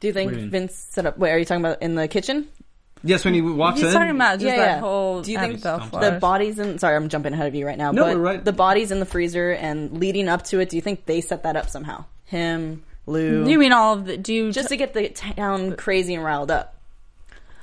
[0.00, 0.48] Do you think do you?
[0.50, 1.18] Vince set up?
[1.18, 2.48] Wait, are you talking about in the kitchen?
[3.04, 4.80] Yes, when he walks He's in, talking about just Yeah, that yeah.
[4.80, 5.22] whole.
[5.22, 6.20] Do you think the The Flores.
[6.20, 6.78] bodies in.
[6.78, 7.92] Sorry, I'm jumping ahead of you right now.
[7.92, 8.44] No, but we're right.
[8.44, 10.68] The bodies in the freezer and leading up to it.
[10.68, 12.04] Do you think they set that up somehow?
[12.26, 13.46] Him, Lou.
[13.48, 14.16] You mean all of the?
[14.16, 16.76] Do you just to get the town crazy and riled up?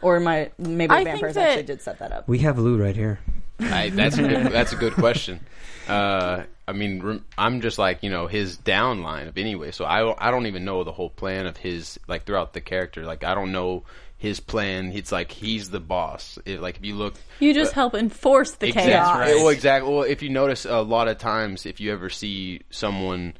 [0.01, 2.27] Or am I maybe I the think vampires that- actually did set that up?
[2.27, 3.19] we have Lou right here.
[3.61, 5.41] I, that's a good, that's a good question.
[5.89, 10.27] Uh, I mean, rem- I'm just like you know his downline of anyway, so I
[10.27, 13.03] I don't even know the whole plan of his like throughout the character.
[13.03, 13.83] Like I don't know
[14.19, 14.91] his plan.
[14.93, 16.37] It's like he's the boss.
[16.45, 18.91] It, like if you look, you just help enforce the Exactly.
[18.91, 19.17] chaos.
[19.17, 19.35] right.
[19.37, 19.91] Well, exactly.
[19.91, 23.33] Well, if you notice, a lot of times, if you ever see someone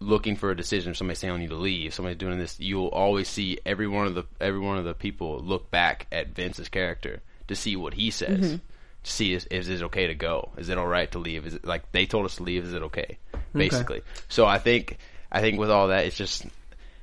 [0.00, 3.28] looking for a decision, somebody saying, "I need to leave," somebody's doing this, you'll always
[3.28, 7.22] see every one of the every one of the people look back at Vince's character
[7.48, 8.40] to see what he says.
[8.40, 8.56] Mm-hmm.
[9.04, 10.50] To see is, is it okay to go?
[10.56, 11.46] Is it all right to leave?
[11.46, 12.64] Is it like they told us to leave?
[12.64, 13.18] Is it okay?
[13.54, 14.02] Basically.
[14.28, 14.98] So I think
[15.30, 16.44] I think with all that, it's just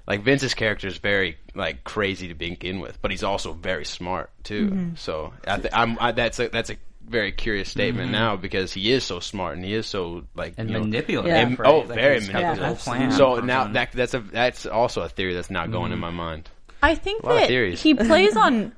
[0.07, 4.29] like Vince's character is very like crazy to begin with, but he's also very smart
[4.43, 4.67] too.
[4.69, 4.95] Mm-hmm.
[4.95, 8.91] So I th- I'm I, that's a that's a very curious statement now because he
[8.91, 11.31] is so smart and he is so like and you know, manipulative.
[11.31, 11.41] Yeah.
[11.47, 11.69] and- right?
[11.69, 12.65] oh, Like, very he's got this manipulative.
[12.85, 15.99] whole plan So now that that's a that's also a theory that's not going in
[15.99, 16.49] my mind.
[16.81, 17.81] I think A lot that theories.
[17.81, 18.73] he plays on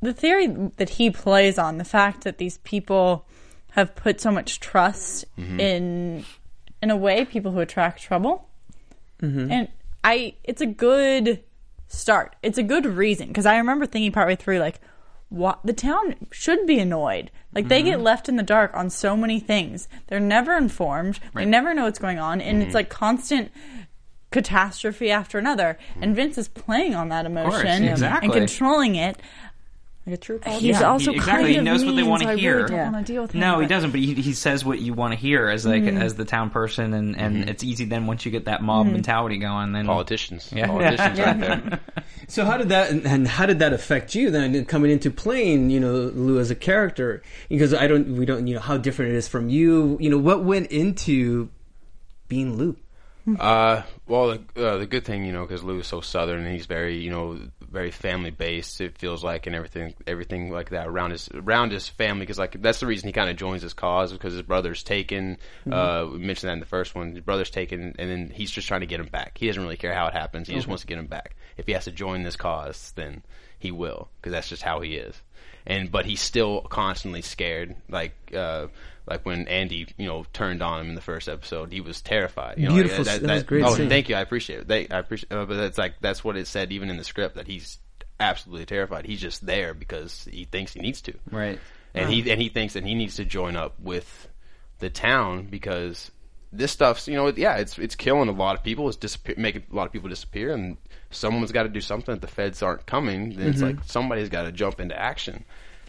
[0.00, 3.26] the theory that he plays on the fact that these people
[3.72, 5.60] have put so much trust Mm-hmm.
[5.60, 6.24] in
[6.82, 8.48] in a way people who attract trouble.
[9.22, 9.50] Mm-hmm.
[9.52, 9.68] And
[10.04, 11.42] I it's a good
[11.88, 12.36] start.
[12.42, 14.80] It's a good reason because I remember thinking partway through like
[15.28, 17.30] what the town should be annoyed.
[17.54, 17.90] Like they Mm-hmm.
[17.90, 19.88] get left in the dark on so many things.
[20.08, 21.20] They're never informed.
[21.34, 22.66] They never know what's going on and Mm-hmm.
[22.66, 23.50] it's like constant
[24.30, 25.78] catastrophe after another.
[26.00, 28.26] And Vince is playing on that emotion exactly.
[28.26, 29.18] and controlling it.
[30.04, 30.62] Like a true He's.
[30.62, 32.56] Yeah, also he- exactly, kind he of knows what they wanna hear.
[32.56, 32.90] Really don't Yeah.
[32.90, 33.40] want to deal with him.
[33.40, 33.92] No, he doesn't.
[33.92, 35.98] But he, he says what you want to hear as like Mm-hmm.
[36.02, 38.94] as the town person, and, and it's easy then once you get that mob Mm-hmm.
[38.94, 39.72] mentality going.
[39.72, 40.66] Then Politicians, Yeah.
[40.66, 41.80] politicians, right there.
[42.28, 45.70] So how did that and- and how did that affect you then coming into playing
[45.70, 47.22] you know Lou as a character?
[47.48, 49.96] Because I don't we don't you know how different it is from you.
[50.00, 51.48] You know what went into
[52.28, 52.76] being Lou.
[53.38, 56.52] Uh, well, the, uh, the good thing, you know, because Lou is so southern and
[56.52, 57.38] he's very, you know,
[57.72, 58.80] very family based.
[58.80, 62.24] It feels like and everything, everything like that around his around his family.
[62.24, 65.38] Because like that's the reason he kind of joins his cause because his brother's taken.
[65.70, 67.12] Uh, we mentioned that in the first one.
[67.12, 69.38] His brother's taken, and then he's just trying to get him back.
[69.38, 70.48] He doesn't really care how it happens.
[70.48, 71.36] He just wants to get him back.
[71.56, 73.22] If he has to join this cause, then
[73.58, 75.20] he will because that's just how he is.
[75.66, 77.76] And but he's still constantly scared.
[77.88, 78.66] Like uh,
[79.06, 82.58] like when Andy, you know, turned on him in the first episode, he was terrified.
[82.58, 83.88] You know, like, Beautiful s- that was great Oh, scene.
[83.88, 84.14] thank you.
[84.16, 84.68] I appreciate it.
[84.68, 87.34] They, I appreciate, uh, but that's like that's what it said even in the script
[87.36, 87.78] that he's
[88.20, 89.06] absolutely terrified.
[89.06, 91.58] He's just there because he thinks he needs to, right.
[91.94, 94.28] and he and he thinks that he needs to join up with
[94.78, 96.10] the town because
[96.54, 98.88] this stuff's you know yeah it's it's killing a lot of people.
[98.88, 100.76] It's disappear making a lot of people disappear, and
[101.10, 102.14] someone's got to do something.
[102.14, 105.44] If the feds aren't coming, then it's like somebody's got to jump into action.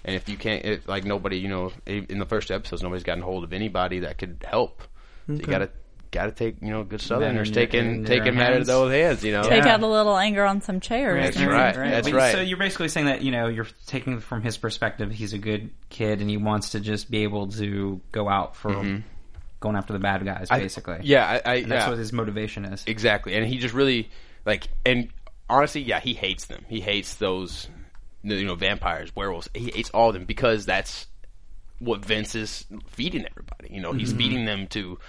[0.05, 3.23] And if you can't, if, like nobody, you know, in the first episodes, nobody's gotten
[3.23, 4.81] hold of anybody that could help.
[5.27, 5.69] So you gotta
[6.11, 8.67] gotta take you know good Southerners taking taking matter to hands.
[8.67, 9.23] those hands.
[9.23, 9.73] You know, Take Yeah.
[9.75, 11.23] out a little anger on some chairs.
[11.23, 11.75] That's and- right.
[11.75, 12.31] That's But- right.
[12.33, 15.11] So you're basically saying that you know you're taking from his perspective.
[15.11, 18.71] He's a good kid, and he wants to just be able to go out for
[18.71, 18.97] mm-hmm.
[19.61, 20.99] going after the bad guys, I- basically.
[21.03, 21.89] yeah, I, I And that's yeah.
[21.89, 22.83] what his motivation is.
[22.85, 24.09] Exactly, and he just really
[24.45, 25.07] like, and
[25.49, 26.65] honestly, yeah, he hates them.
[26.67, 27.69] He hates those,
[28.23, 29.49] you know, vampires, werewolves.
[29.53, 31.07] He hates all of them because that's
[31.79, 33.69] what Vince is feeding everybody.
[33.71, 34.17] You know, he's mm-hmm.
[34.17, 34.99] feeding them to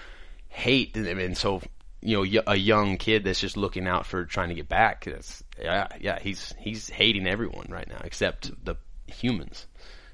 [0.49, 1.63] hate them, and so
[2.01, 5.05] you know, y- a young kid that's just looking out for trying to get back.
[5.05, 6.19] That's yeah, yeah.
[6.21, 9.67] He's he's hating everyone right now except the humans.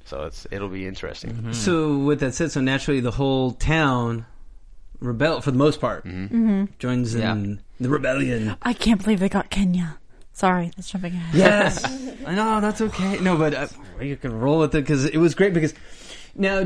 [0.05, 1.33] So it's it'll be interesting.
[1.33, 1.53] Mm-hmm.
[1.53, 4.27] So with that said, so naturally the whole town
[5.01, 6.37] rebel for the most part Mm-hmm.
[6.37, 6.65] mm-hmm.
[6.79, 8.57] joins in the rebellion.
[8.63, 10.00] I can't believe they got Kenya.
[10.33, 11.35] Sorry, that's jumping ahead.
[11.35, 11.85] Yes,
[12.27, 13.19] I know that's okay.
[13.21, 13.67] No, but uh,
[14.01, 15.53] you can roll with it because it was great.
[15.53, 15.75] Because
[16.35, 16.61] now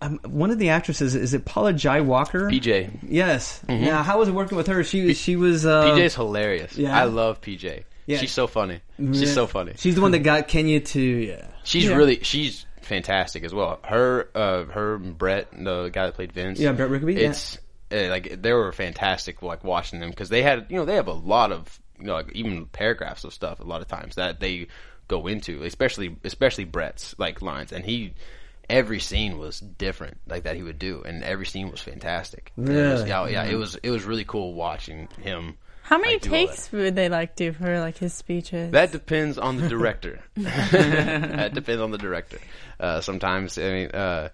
[0.00, 2.48] um, one of the actresses is it Paula Jai Parker?
[2.50, 3.60] PJ, Yes.
[3.68, 4.02] Yeah.
[4.02, 4.82] how was it working with her?
[4.82, 6.76] She she was uh, PJ's hilarious.
[6.76, 6.98] yeah.
[6.98, 7.84] I love PJ.
[8.06, 8.18] Yeah.
[8.18, 8.80] She's so funny.
[8.98, 9.28] She's yeah.
[9.28, 9.74] so funny.
[9.76, 11.46] She's the one that got Kenya to yeah.
[11.62, 11.94] She's Yeah.
[11.96, 13.78] really she's fantastic as well.
[13.84, 16.58] Her uh her and Brett, the guy that played Vince.
[16.58, 17.30] Yeah, Brett Rickaby, yeah.
[17.30, 17.58] It's
[17.92, 21.06] uh, like they were fantastic like watching them because they had you know they have
[21.08, 24.40] a lot of you know like even paragraphs of stuff a lot of times that
[24.40, 24.66] they
[25.08, 28.14] go into especially especially Brett's like lines and he
[28.70, 32.50] every scene was different like that he would do and every scene was fantastic.
[32.56, 35.56] And it was- yeah, yeah, it was it was really cool watching him.
[35.82, 36.46] How many like, do all that.
[36.46, 38.70] takes would they like do for like his speeches?
[38.72, 40.20] That depends on the director.
[40.36, 42.38] that depends on the director.
[42.80, 44.30] Uh, sometimes, I mean, uh,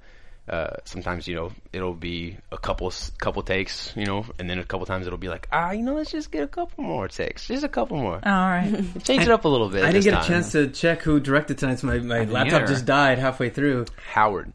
[0.48, 4.64] uh, sometimes you know it'll be a couple couple takes, you know, and then a
[4.64, 7.46] couple times it'll be like, ah, you know, let's just get a couple more takes,
[7.46, 8.72] just a couple more, All right.
[9.05, 9.83] change it up a little bit.
[9.85, 11.79] I didn't this get a chance to check who directed tonight.
[11.79, 12.66] So my my laptop either.
[12.72, 13.87] just died halfway through.
[14.12, 14.53] Howard,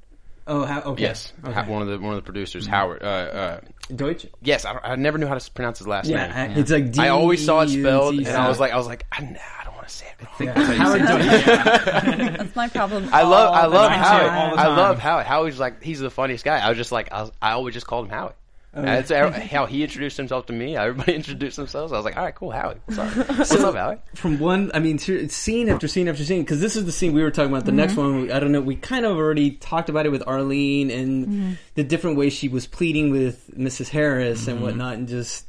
[0.47, 1.01] Oh, how, okay.
[1.01, 1.71] yes, Okay.
[1.71, 3.01] One of the one of the producers, Howard.
[3.01, 3.59] Uh, uh,
[3.95, 4.27] Deutsch.
[4.43, 6.51] yes, I, I never knew how to pronounce his last Yeah, name.
[6.57, 6.99] I- it's like D.
[6.99, 9.64] I always saw it spelled, and I was like, I was like, I, I don't
[9.85, 10.25] want to say it.
[10.25, 10.67] Wrong.
[10.67, 12.37] Yeah, Howard Deutsch.
[12.37, 13.09] That's my problem.
[13.11, 13.99] I love, I love time.
[13.99, 14.29] Howie.
[14.29, 14.77] all the I time.
[14.77, 15.23] love Howie.
[15.23, 16.59] Howie's like he's the funniest guy.
[16.59, 18.33] I was just like I, was, I always just called him Howie.
[18.77, 19.09] Oh, That's
[19.51, 20.75] how he introduced himself to me.
[20.75, 21.93] Everybody introduced themselves.
[21.93, 22.75] I was like, all right, cool, Howie.
[22.85, 23.29] What's up?
[23.37, 23.97] What's up, Howie?
[24.15, 27.13] From one, I mean, ser- scene after scene after scene, because this is the scene
[27.13, 27.65] we were talking about.
[27.65, 28.27] The next mm-hmm.
[28.27, 28.59] one, I don't know.
[28.59, 31.53] We kind of already talked about it with Arlene and mm-hmm.
[31.75, 33.89] the different ways she was pleading with Mrs.
[33.89, 34.65] Harris and mm-hmm.
[34.65, 35.45] whatnot, and just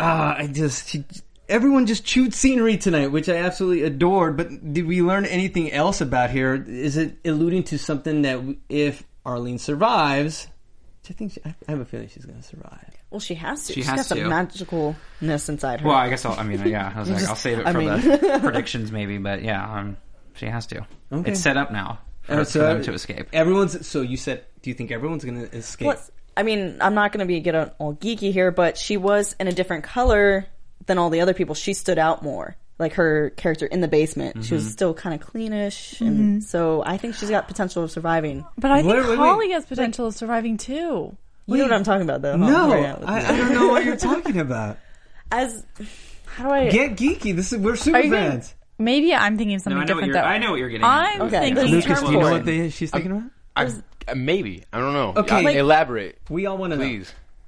[0.00, 1.04] ah, I just she,
[1.48, 4.36] everyone just chewed scenery tonight, which I absolutely adored.
[4.36, 6.54] But did we learn anything else about here?
[6.54, 10.48] Is it alluding to something that if Arlene survives?
[11.02, 12.90] which I think she, I I have a feeling she's going to survive.
[13.10, 13.72] Well, she has to.
[13.74, 14.24] She She's has got some to.
[14.24, 15.88] magicalness inside her.
[15.88, 16.32] Well, I guess I'll.
[16.38, 16.92] I mean, yeah.
[16.94, 19.18] I was like, I'll save it I for mean- the predictions, maybe.
[19.18, 19.96] But yeah, um,
[20.34, 20.86] she has to.
[21.12, 21.30] Okay.
[21.32, 23.28] It's set up now for, Uh, for them to escape.
[23.32, 23.86] Everyone's.
[23.86, 25.86] So you said, do you think everyone's going to escape?
[25.86, 29.36] Plus, I mean, I'm not going to be get all geeky here, but she was
[29.38, 30.46] in a different color
[30.86, 31.54] than all the other people.
[31.54, 32.56] She stood out more.
[32.78, 34.54] Like her character in the basement, she Mm-hmm.
[34.56, 38.44] was still kind of cleanish, and so I think she's got potential of surviving.
[38.58, 39.16] But I think Wait, wait, wait.
[39.16, 41.16] Holly has potential of surviving too.
[41.46, 42.36] You know what I'm talking about, though.
[42.36, 43.04] No, Yeah, yeah.
[43.06, 44.78] I, I don't know what you're talking about.
[45.30, 45.64] As
[46.26, 46.68] how do I?
[46.70, 47.36] Get geeky.
[47.36, 48.54] This is we're super Are gonna- fans.
[48.76, 50.14] Maybe I'm thinking of No, something I know what different you're.
[50.14, 50.28] though.
[50.28, 50.84] I know what you're getting.
[50.84, 51.22] I'm.
[51.22, 53.30] Okay, thinking there's Lucas, term do you know what they, she's thinking about?
[54.08, 55.12] I, maybe I don't know.
[55.22, 55.36] Okay.
[55.36, 56.84] I- Like- elaborate, We all want to know.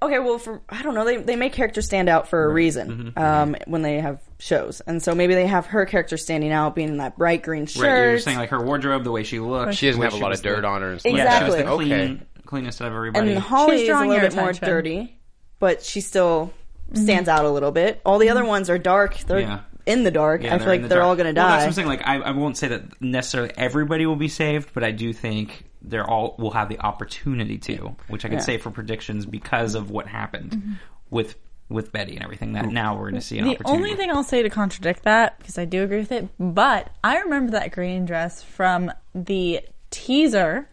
[0.00, 0.06] Please.
[0.06, 3.12] okay, well, for I don't know, they they make characters stand out for a reason
[3.16, 3.18] Mm-hmm.
[3.22, 6.88] um, when they have shows, and so maybe they have her character standing out, being
[6.88, 7.82] in that bright green shirt.
[7.84, 9.76] Right, you're saying like her wardrobe, the way she looks.
[9.76, 11.12] She doesn't have a lot of dirt the- on her and stuff.
[11.14, 11.84] Yeah, she was the Exactly.
[11.86, 12.22] clean, Okay.
[12.44, 13.30] cleanest of everybody.
[13.32, 15.18] and Holly is a little your bit more dirty,
[15.58, 16.52] but she still
[16.94, 18.00] stands out a little bit.
[18.04, 19.60] All the other ones are dark; they're Yeah.
[19.86, 20.42] in the dark.
[20.42, 21.08] Yeah, I feel like the they're dark.
[21.08, 21.64] all going to Well, that's die.
[21.64, 21.88] what I'm saying.
[21.88, 25.64] Like, I, I won't say that necessarily everybody will be saved, but I do think
[25.86, 28.44] they're all will have the opportunity to, which I could Yeah.
[28.44, 30.72] say for predictions because of what happened mm-hmm.
[31.10, 31.36] with
[31.68, 32.52] with Betty and everything.
[32.52, 33.62] That now we're going to see an opportunity.
[33.62, 33.92] The opportunity.
[33.92, 37.18] only thing I'll say to contradict that, because I do agree with it, but I
[37.18, 39.60] remember that green dress from the
[39.90, 40.68] teaser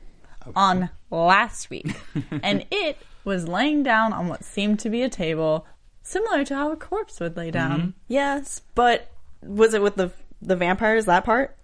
[0.55, 1.95] on last week,
[2.43, 5.65] and it was laying down on what seemed to be a table,
[6.03, 7.79] similar to how a corpse would lay down.
[7.79, 7.89] Mm-hmm.
[8.07, 9.09] yes, but
[9.41, 10.11] was it with the
[10.41, 11.05] the vampires?
[11.05, 11.57] That part?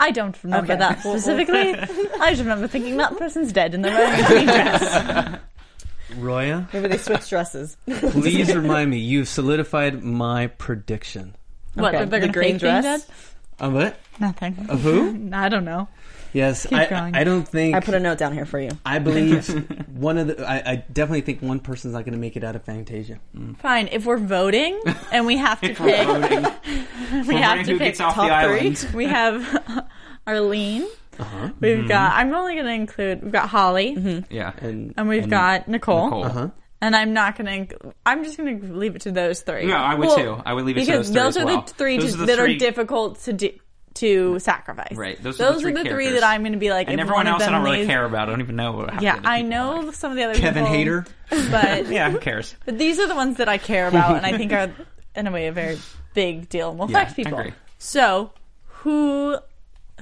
[0.00, 0.78] I don't remember Okay.
[0.80, 1.74] that specifically.
[2.20, 5.38] I just remember thinking that person's dead and they're wearing a green dress.
[6.16, 7.76] Roya, Maybe they switched dresses.
[7.86, 8.98] please remind me.
[8.98, 11.36] You've solidified my prediction.
[11.74, 11.98] What, Okay.
[12.04, 13.06] that they're The gonna green fake being dress?
[13.06, 13.14] dead?
[13.60, 13.96] Of what?
[14.18, 14.66] Nothing.
[14.68, 15.30] Of who?
[15.32, 15.86] I don't know.
[16.32, 17.14] Yes, Keep I, going.
[17.16, 17.74] I don't think.
[17.74, 18.70] I put a note down here for you.
[18.86, 19.48] I believe
[19.96, 20.48] one of the.
[20.48, 23.18] I, I definitely think one person's not going to make it out of Fangtasia.
[23.58, 23.88] Fine.
[23.92, 24.80] If we're voting
[25.12, 28.28] and we have to pick, we We're have wondering to who pick gets off top
[28.28, 28.58] the three.
[28.60, 28.88] island.
[28.94, 29.88] We have
[30.26, 30.86] Arlene.
[31.18, 31.50] Uh-huh.
[31.60, 32.12] We've got.
[32.14, 33.22] I'm only going to include.
[33.22, 36.04] We've got Holly, Yeah, And and we've got Nicole.
[36.06, 36.24] Nicole.
[36.24, 36.48] uh-huh.
[36.82, 37.92] And I'm not going to.
[38.06, 39.68] I'm just going to leave it to those three.
[39.68, 40.42] Yeah, I would Well, too.
[40.46, 41.62] I would leave it to because those three as are well.
[41.62, 43.50] the three Those are the that three- are difficult to do,
[43.94, 44.94] to sacrifice.
[44.96, 46.88] Right, those are the three are the three that I'm going to be like.
[46.88, 48.28] and if everyone one of else I them don't really care about.
[48.28, 48.72] I don't even know.
[48.72, 49.82] What Yeah, the I people are.
[49.82, 51.50] know some of the other people Kevin people, Hader.
[51.50, 52.54] but Yeah, who cares?
[52.64, 54.70] But these are the ones that I care about, and I think are,
[55.16, 55.78] in a way, a very
[56.14, 57.38] big deal and will Yeah, affect I people.
[57.38, 57.52] agree.
[57.78, 58.30] So,
[58.66, 59.38] who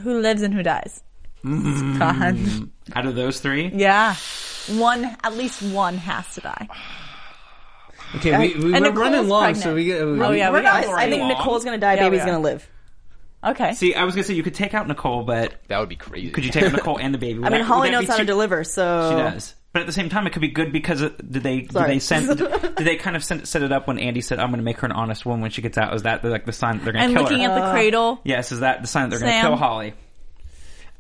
[0.01, 1.03] who lives and who dies?
[1.45, 1.99] Mm.
[1.99, 2.71] God.
[2.97, 4.15] Out of those three, Yeah,
[4.77, 6.69] one at least one has to die.
[8.17, 9.63] Okay, we, we, we're Nicole's running long, pregnant.
[9.65, 10.01] so we get.
[10.01, 11.29] Oh yeah, we're we not got I think long.
[11.29, 11.95] Nicole's going to die.
[11.95, 12.69] Yeah, Baby's going to live.
[13.45, 13.73] Okay.
[13.75, 16.31] see, I was gonna say you could take out Nicole, but That would be crazy.
[16.31, 17.39] could you take out Nicole and the baby?
[17.39, 19.55] Would I mean, that- Holly knows be how to deliver, so She does.
[19.73, 21.89] But at the same time, it could be good because it, did they did Sorry.
[21.89, 24.59] they send did they kind of send, set it up when Andy said I'm going
[24.59, 25.95] to make her an honest woman when she gets out?
[25.95, 27.51] Is that like the sign that they're going and to kill looking her?
[27.53, 28.21] at the uh, cradle.
[28.25, 29.51] yes, is that the sign that they're going to Sam.
[29.51, 29.95] kill Holly?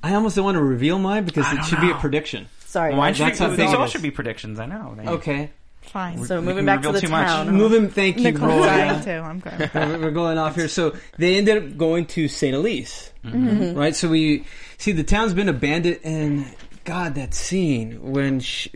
[0.02, 2.46] I almost don't want to reveal mine because it don't should be a prediction.
[2.66, 2.94] sorry.
[2.94, 3.16] Mine guys.
[3.16, 3.90] should That's how these big all it is.
[3.90, 4.60] should be predictions.
[4.60, 4.94] I know.
[4.96, 5.50] They- Okay,
[5.82, 6.26] Fine.
[6.26, 7.26] So moving back to the too much.
[7.26, 7.50] town.
[7.54, 7.88] moving.
[7.88, 8.66] Thank you, Nicole's Roya.
[8.66, 9.10] dying too.
[9.10, 9.70] I'm good.
[9.74, 10.68] we're we're going off here.
[10.68, 12.54] So they ended up going to St.
[12.54, 13.76] Alice, mm-hmm.
[13.76, 13.96] right?
[13.96, 14.44] So we
[14.76, 16.54] see the town's been abandoned, and
[16.84, 18.70] God, that scene when she.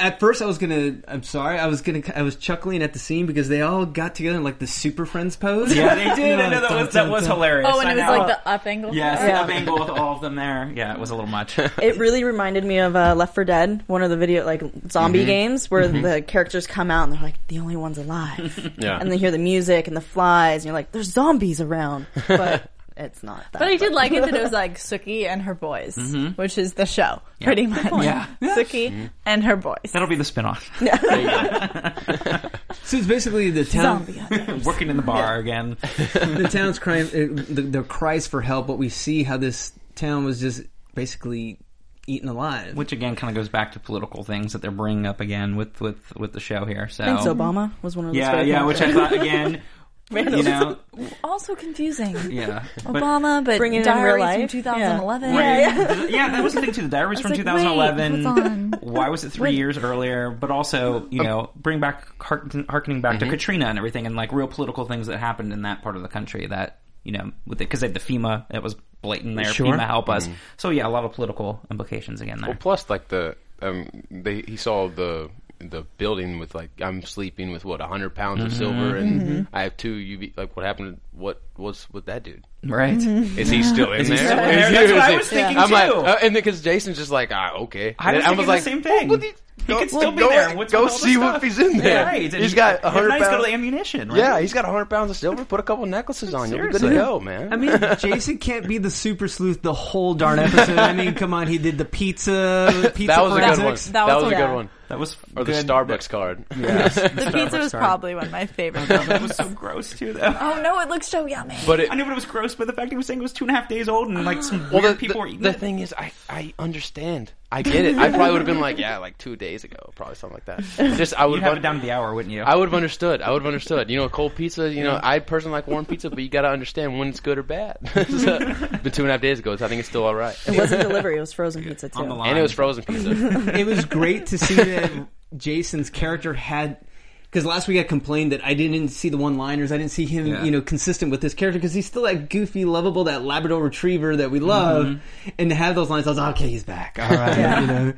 [0.00, 0.96] At first, I was gonna.
[1.06, 1.58] I'm sorry.
[1.58, 2.02] I was gonna.
[2.14, 5.04] I was chuckling at the scene because they all got together in like the Super
[5.06, 5.74] Friends pose.
[5.74, 6.40] Yeah, they did.
[6.40, 7.68] I know that was that was hilarious.
[7.72, 8.18] Oh, and I it was know.
[8.18, 8.94] like the up angle.
[8.94, 9.26] yes, Yeah.
[9.26, 10.72] the up angle with all of them there.
[10.74, 11.58] Yeah, it was a little much.
[11.82, 15.20] It really reminded me of uh, Left for Dead, one of the video like zombie
[15.20, 15.26] Mm-hmm.
[15.26, 18.98] games where the characters come out and they're like the only ones alive, Yeah.
[18.98, 22.70] and they hear the music and the flies, and you're like, "There's zombies around," but
[23.00, 23.38] it's not.
[23.52, 25.96] That, But I did like it that it was like Sookie and her boys,
[26.36, 27.80] which is the show, pretty much.
[27.86, 28.02] Mm-hmm.
[28.02, 28.26] Yeah.
[28.56, 29.76] Sookie and her boys.
[29.92, 30.68] That'll be the spinoff.
[32.82, 34.04] So it's basically the town.
[34.06, 34.64] Zombie hunters.
[34.64, 35.76] Working in the bar again.
[35.80, 37.06] the town's crying.
[37.06, 40.62] Uh, the, their cries for help, but we see how this town was just
[40.94, 41.58] basically
[42.06, 42.74] eaten alive.
[42.76, 45.80] Which again kind of goes back to political things that they're bringing up again with
[45.80, 46.88] with with the show here.
[46.88, 48.18] So Thanks, Obama was one of those.
[48.18, 48.64] yeah, yeah.
[48.64, 49.62] Which I thought again.
[50.10, 50.76] You know,
[51.24, 52.16] Also confusing.
[52.30, 52.64] yeah.
[52.80, 54.50] Obama, but Bring it in real diaries from life.
[54.50, 55.34] 2011.
[55.34, 55.58] Right.
[55.60, 56.28] yeah, yeah.
[56.30, 56.82] that was the thing too.
[56.82, 58.70] The diaries from like, 2011.
[58.70, 58.82] wait.
[58.82, 60.30] Why was it three years earlier?
[60.30, 63.32] But also, you um, know, bring back harken, harkening back to mm-hmm.
[63.32, 66.08] Katrina and everything, and like real political things that happened in that part of the
[66.08, 69.46] country that you know, with because they had the FEMA, it was blatant there.
[69.46, 69.74] Sure.
[69.74, 70.26] FEMA help us.
[70.26, 70.34] Mm-hmm.
[70.58, 72.50] So yeah, a lot of political implications again there.
[72.50, 75.30] Well, plus like the um, they he saw the
[75.60, 79.64] the building with like I'm sleeping with what a hundred pounds of silver and I
[79.64, 80.36] have two UV.
[80.36, 81.00] Like what happened?
[81.12, 82.44] What was with that dude?
[82.64, 82.96] right?
[82.96, 84.16] Is he still in he there?
[84.18, 84.70] still in Is there?
[84.70, 85.98] he- That's what I he- was thinking, I'm like, too.
[85.98, 87.94] uh, and because Jason's just like, ah, okay.
[87.98, 89.08] I was And thinking like, the same thing.
[89.08, 89.32] well, he-
[89.66, 90.56] He could still well, be go- there.
[90.56, 91.36] What's go with all the see stuff?
[91.36, 91.88] if he's in there.
[91.88, 92.32] Yeah, right.
[92.32, 93.46] And He's he- got if hundred not, he's got pounds.
[93.46, 94.08] the ammunition.
[94.08, 94.18] Right?
[94.18, 95.44] Yeah, he's got hundred pounds of silver.
[95.44, 96.48] Put a couple necklaces on.
[96.50, 97.04] You'll be good to Seriously.
[97.04, 97.52] go, man.
[97.52, 100.78] I mean, Jason can't be the super sleuth the whole darn episode.
[100.78, 102.90] I mean, come on, he did the pizza.
[102.94, 103.56] pizza that was a good one.
[103.56, 103.86] forensics.
[103.86, 104.46] That, That was was a yeah.
[104.46, 104.70] good one.
[104.90, 105.66] That was Or the good.
[105.66, 106.44] Starbucks card.
[106.50, 108.88] The pizza was probably one of my favorites.
[108.88, 110.36] That was so gross too, though.
[110.40, 111.56] oh no, it looks so yummy.
[111.66, 113.32] But it, I knew it was gross, but the fact he was saying it was
[113.32, 115.26] two and a half days old and like some Well, weird the, people the, were
[115.28, 115.56] eating the it.
[115.60, 117.32] thing is, I, I understand.
[117.52, 117.96] I get it.
[117.98, 120.96] I probably would have been like, yeah, like two days ago, probably something like that.
[120.96, 122.42] Just I would You'd have it down to the hour, wouldn't you?
[122.42, 123.22] I would have understood.
[123.22, 123.90] I would have understood.
[123.90, 124.72] You know, a cold pizza.
[124.72, 127.38] You know, I personally like warm pizza, but you got to understand when it's good
[127.38, 127.78] or bad.
[128.08, 128.38] so,
[128.84, 130.38] but two and a half days ago, so I think it's still all right.
[130.46, 131.98] It wasn't delivery; it was frozen pizza too.
[131.98, 132.28] on the line.
[132.30, 133.10] And it was frozen pizza.
[133.58, 134.79] It was great to see that
[135.36, 136.78] Jason's character had.
[137.24, 139.70] Because last week I complained that I didn't see the one-liners.
[139.70, 140.42] I didn't see him, Yeah.
[140.42, 144.16] you know, consistent with this character because he's still that goofy, lovable, that Labrador Retriever
[144.16, 144.86] that we love.
[144.86, 145.28] Mm-hmm.
[145.38, 146.98] And to have those lines, I was like, okay, he's back.
[147.00, 147.92] All right, you know.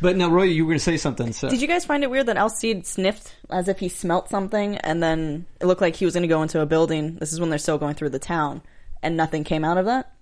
[0.00, 1.34] But now, Roy, you were going to say something.
[1.34, 4.78] So Did you guys find it weird that Alcide sniffed as if he smelt something,
[4.78, 7.16] and then it looked like he was going to go into a building?
[7.16, 8.62] This is when they're still going through the town,
[9.02, 10.14] and nothing came out of that.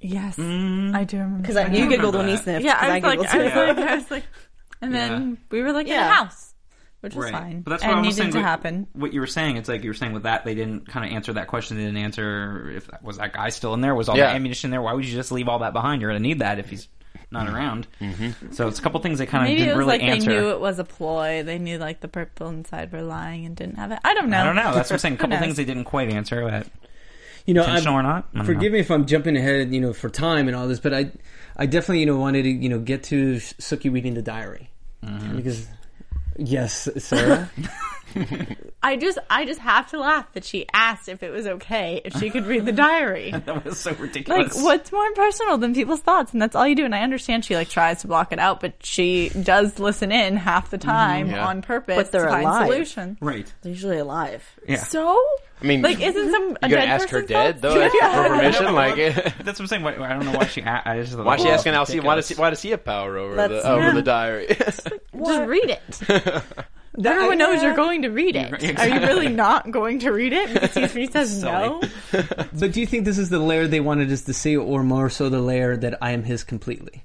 [0.00, 1.38] Yes, I do remember.
[1.42, 1.70] Because that.
[1.72, 2.64] you do giggled when he remember sniffed.
[2.64, 3.58] Yeah, I was like, giggled I was too.
[3.60, 4.24] like, I was like,
[4.82, 6.04] and then we were like in Yeah.
[6.08, 6.54] the house,
[7.00, 7.32] which was Right.
[7.32, 7.60] fine.
[7.62, 8.32] But that's and what I was needed saying.
[8.32, 8.86] to what, happen.
[8.92, 11.12] What you were saying, it's like you were saying with that, they didn't kind of
[11.16, 11.76] answer that question.
[11.78, 13.94] They didn't answer if that, was that guy still in there?
[13.94, 14.26] Was all Yeah.
[14.26, 14.82] that ammunition there?
[14.82, 16.02] Why would you just leave all that behind?
[16.02, 16.88] You're going to need that if he's
[17.30, 17.86] not around.
[18.00, 18.52] Mm-hmm.
[18.52, 20.30] So it's a couple things they kind of Maybe it didn't was really like answer.
[20.30, 21.42] they knew it was a ploy.
[21.42, 23.98] They knew like the purple inside were lying and didn't have it.
[24.04, 24.38] I don't know.
[24.38, 24.74] I don't know.
[24.74, 25.14] That's what I'm saying.
[25.14, 25.40] A Who couple knows?
[25.40, 26.42] things they didn't quite answer.
[26.42, 26.66] But
[27.46, 28.28] you know, intentional I'm- or not?
[28.34, 28.74] I don't Forgive know.
[28.76, 31.10] me if I'm jumping ahead, you know, for time and all this, but I,
[31.56, 34.68] I definitely, you know, wanted to, you know, get to Sookie reading the diary
[35.04, 35.36] Mm-hmm.
[35.36, 35.66] because,
[36.38, 37.50] yes, Sarah.
[38.82, 42.18] I just, I just have to laugh that she asked if it was okay if
[42.18, 43.32] she could read the diary.
[43.44, 44.54] That was so ridiculous.
[44.56, 46.32] Like, what's more personal than people's thoughts?
[46.32, 46.84] And that's all you do.
[46.84, 50.36] And I understand she like tries to block it out, but she does listen in
[50.36, 51.36] half the time mm-hmm.
[51.36, 51.46] Yeah.
[51.46, 52.66] on purpose But they're to find alive.
[52.66, 53.18] solution.
[53.20, 53.52] Right.
[53.62, 54.44] They're usually alive.
[54.68, 54.76] Yeah.
[54.82, 55.20] So,
[55.60, 57.74] I mean, like, isn't some a you gonna dead ask her dead thoughts?
[57.74, 58.74] though for permission?
[58.74, 59.82] Like, That's what I'm saying.
[59.82, 60.60] Why, I don't know why she.
[60.60, 62.04] a- I just why is she that was asking Alcide?
[62.04, 63.94] Why does he, why does he have power over That's- the over Yeah.
[63.94, 64.46] the diary?
[64.48, 66.42] Just read it.
[66.98, 68.52] Everyone knows you're going to read it.
[68.52, 68.76] Exactly.
[68.76, 70.52] Are you really not going to read it?
[70.52, 71.80] Because he- he says no.
[72.12, 75.08] but do you think this is the layer they wanted us to see, or more
[75.08, 77.04] so the layer that I am his completely?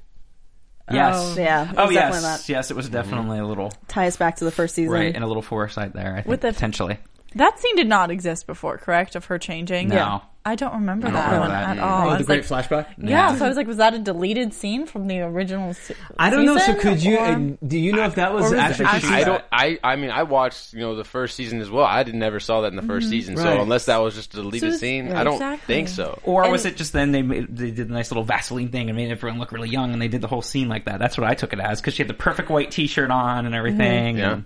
[0.91, 1.15] Yes.
[1.17, 1.35] Oh.
[1.37, 1.69] Yeah.
[1.69, 2.03] it Oh was yes.
[2.03, 2.49] definitely that.
[2.49, 3.49] Yes, it was definitely a mm-hmm.
[3.49, 4.93] little Tie us back to the first season.
[4.93, 6.11] right and a little foresight there.
[6.13, 6.97] I think With the- potentially.
[7.35, 9.15] That scene did not exist before, correct?
[9.15, 9.89] Of her changing.
[9.89, 9.95] No.
[9.95, 10.19] Yeah.
[10.47, 11.77] I don't remember I don't that remember one that.
[11.77, 11.89] at all.
[12.07, 12.85] Oh, I the was great like, flashback.
[12.97, 15.73] yeah, so I was like, was that a deleted scene from the original?
[15.73, 16.57] Se- I don't know.
[16.57, 17.17] So season, could you?
[17.17, 18.85] or- Uh, do you know if that was, or was it actually?
[18.85, 19.43] actually- I don't.
[19.51, 19.79] I.
[19.83, 21.83] I mean, I watched you know the first season as well.
[21.85, 23.35] I did never saw that in the 1st season.
[23.35, 23.43] Right.
[23.43, 24.61] So unless that was just a deleted Mm-hmm.
[24.63, 25.75] So it's- scene, yeah, I don't exactly.
[25.75, 26.19] think so.
[26.23, 28.95] Or was it just then they made, they did a nice little Vaseline thing and
[28.97, 30.99] made everyone look really young and they did the whole scene like that?
[30.99, 33.53] That's what I took it as because she had the perfect white T-shirt on and
[33.53, 34.17] everything.
[34.17, 34.31] Yeah.
[34.33, 34.45] And,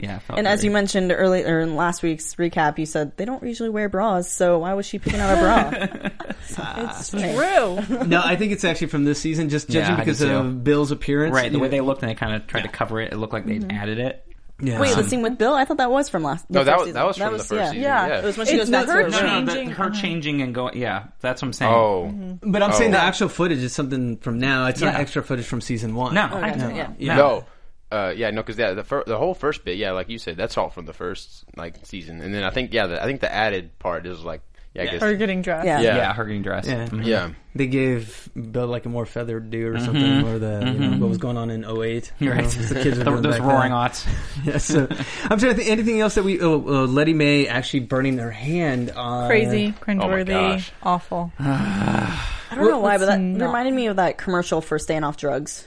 [0.00, 0.16] yeah.
[0.16, 3.42] it felt And as you mentioned earlier in last week's recap, you said they don't
[3.42, 6.10] usually wear bras, so why was she picking out a bra?
[6.58, 8.06] It's true.
[8.06, 9.48] No, I think it's actually from this season.
[9.48, 10.30] Just judging I did because too.
[10.34, 13.00] of Bill's appearance, right, the way they looked and they kind of tried to cover
[13.00, 14.26] it, it looked like they'd added it.
[14.62, 14.78] Yeah.
[14.78, 15.54] Wait, the scene with Bill?
[15.54, 16.46] I thought that was from last.
[16.48, 16.94] the No, that first was- season.
[16.94, 17.64] that was from the first yeah.
[17.68, 18.06] season, Yeah.
[18.08, 18.18] yeah.
[18.18, 19.84] It was when she It's goes back to her her No, no, the, Changing, her
[19.86, 20.00] uh-huh.
[20.02, 20.76] changing and going.
[20.76, 21.72] Yeah, that's what I'm saying.
[21.72, 22.98] Oh, But I'm saying Oh.
[22.98, 24.66] the actual footage is something from now.
[24.66, 26.12] It's not extra footage from season one.
[26.14, 26.92] no, Okay, no, yeah.
[26.98, 27.16] Yeah.
[27.16, 27.44] no.
[27.90, 30.36] Uh, yeah, no, because yeah, the fir- the whole first bit, yeah, like you said,
[30.36, 33.20] that's all from the first like season, and then I think yeah, the, I think
[33.20, 34.42] the added part is like
[34.74, 34.90] yeah, I Yeah.
[34.92, 35.66] guess Or getting dressed.
[35.66, 35.80] Yeah.
[35.80, 35.96] Yeah.
[35.96, 36.68] yeah, her getting dressed.
[36.68, 36.86] Yeah.
[36.86, 37.04] Mhm.
[37.04, 37.30] yeah.
[37.56, 41.08] They gave Bill like a more feathered do or something, or the you know, what
[41.08, 42.12] was going on in 08.
[42.20, 42.50] you You're know, right.
[42.52, 43.80] the kids were doing those back roaring then.
[43.80, 44.06] aughts.
[44.44, 44.86] Yeah, so
[45.24, 46.40] I'm trying to think anything else that we.
[46.40, 50.70] Oh, uh, Lettie Mae actually burning her hand on Crazy, cringeworthy, gosh.
[50.84, 51.32] awful.
[51.40, 55.16] I don't know why, but that not- reminded me of that commercial for staying off
[55.16, 55.66] drugs.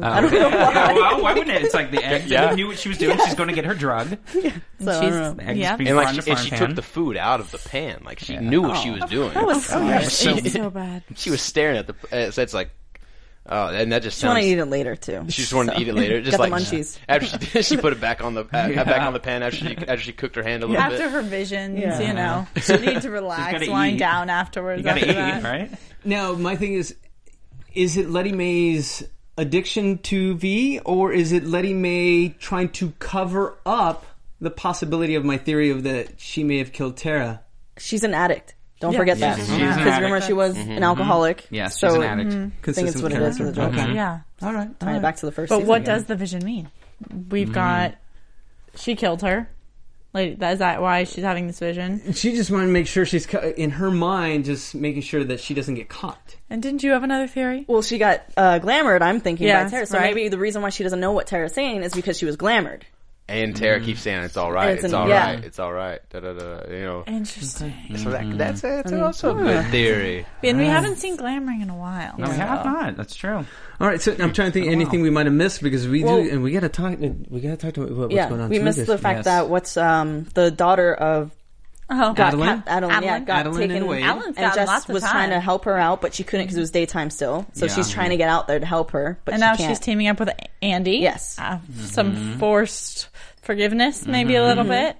[0.00, 0.92] I don't know why.
[0.94, 1.62] well, why wouldn't it?
[1.62, 2.26] It's like the egg.
[2.30, 2.48] Yeah.
[2.50, 3.18] They knew what she was doing.
[3.24, 4.16] She's going to get her drug.
[4.82, 5.34] So, I don't know.
[5.34, 5.76] The egg yeah.
[5.76, 8.32] being And like, she, and she took the food out of the pan, like she
[8.32, 8.40] Yeah.
[8.40, 9.32] knew what she was doing.
[9.32, 11.04] That was so, She- so bad.
[11.14, 11.94] she was staring at the.
[12.10, 12.70] Uh, so it's like,
[13.46, 14.46] oh, and that just She wanted sounds.
[14.46, 15.24] to eat it later too.
[15.28, 16.20] She just wanted So- to eat it later.
[16.20, 16.98] Just Got like the munchies.
[17.08, 18.82] after she did, she put it back on the uh, Yeah.
[18.82, 20.92] back on the pan after she after she cooked her hand a little bit.
[20.94, 21.12] After bit.
[21.12, 22.00] her visions, Yeah.
[22.00, 23.98] you know, she need to relax, gotta wind eat.
[23.98, 24.78] down afterwards.
[24.78, 25.42] You got to after eat, that.
[25.44, 25.70] right?
[26.04, 26.96] Now, my thing is,
[27.72, 29.04] is it Letty Mae's
[29.38, 34.06] addiction to V, or is it Lettie Mae trying to cover up
[34.40, 37.40] the possibility of my theory of that she may have killed Tara?
[37.78, 38.54] She's an addict.
[38.80, 38.98] Don't Yeah.
[38.98, 39.38] forget Yeah, that.
[39.38, 40.36] she's an Because remember, she mm-hmm.
[40.36, 40.82] was an mm-hmm.
[40.82, 41.46] alcoholic.
[41.50, 42.30] Yes, so an addict.
[42.32, 43.76] Mm, I think it's Consistent what it is for the character?
[43.76, 43.80] joke.
[43.80, 43.90] Mm-hmm.
[43.90, 43.94] Okay.
[43.94, 44.20] Yeah.
[44.42, 44.80] All right.
[44.80, 45.68] Tying it back to the first But season.
[45.68, 45.94] what again.
[45.94, 46.68] does the vision mean?
[47.30, 47.94] We've got
[48.74, 49.48] she killed her.
[50.14, 52.12] Like, is that why she's having this vision?
[52.12, 55.40] She just wanted to make sure she's cu- in her mind, just making sure that
[55.40, 56.36] she doesn't get caught.
[56.50, 57.64] And didn't you have another theory?
[57.66, 59.86] Well, she got uh, glamored, I'm thinking, Yes, by Tara.
[59.86, 60.14] So right.
[60.14, 62.82] maybe the reason why she doesn't know what Tara's saying is because she was glamored.
[63.32, 65.34] And Tara keeps saying it's all right, it's it's an- all yeah.
[65.34, 66.00] right, it's all right.
[66.10, 67.72] Da, da, da, you know, Interesting.
[67.96, 70.26] so that, that's that's also a good theory.
[70.42, 72.14] And we haven't seen glamoring in a while.
[72.18, 72.96] No, we have not.
[72.96, 73.44] That's true.
[73.80, 76.22] All right, so I'm trying to think anything we might have missed because we Well-
[76.22, 76.98] do, and we got to talk.
[76.98, 78.50] We got to talk to what, what's yeah, going on.
[78.50, 79.24] we missed because- the fact Yes.
[79.24, 81.30] that what's um, the daughter of
[81.94, 82.64] Oh, got Adilyn?
[82.64, 83.26] ca- Adilyn, yeah, Adilyn?
[83.26, 84.02] got Adilyn taken and Wade.
[84.04, 85.12] Adilyn's and gotten Jess lots of was time.
[85.12, 87.46] trying to help her out, but she couldn't because it was daytime still.
[87.52, 87.74] So Yeah.
[87.74, 89.70] she's trying to get out there to help her, but and she now can't.
[89.70, 90.30] she's teaming up with
[90.60, 90.98] Andy.
[90.98, 91.38] Yes.
[91.38, 92.38] Uh, Some mm-hmm.
[92.38, 93.08] forced
[93.42, 94.48] forgiveness, maybe a mm-hmm.
[94.48, 94.86] little mm-hmm.
[94.86, 94.96] bit.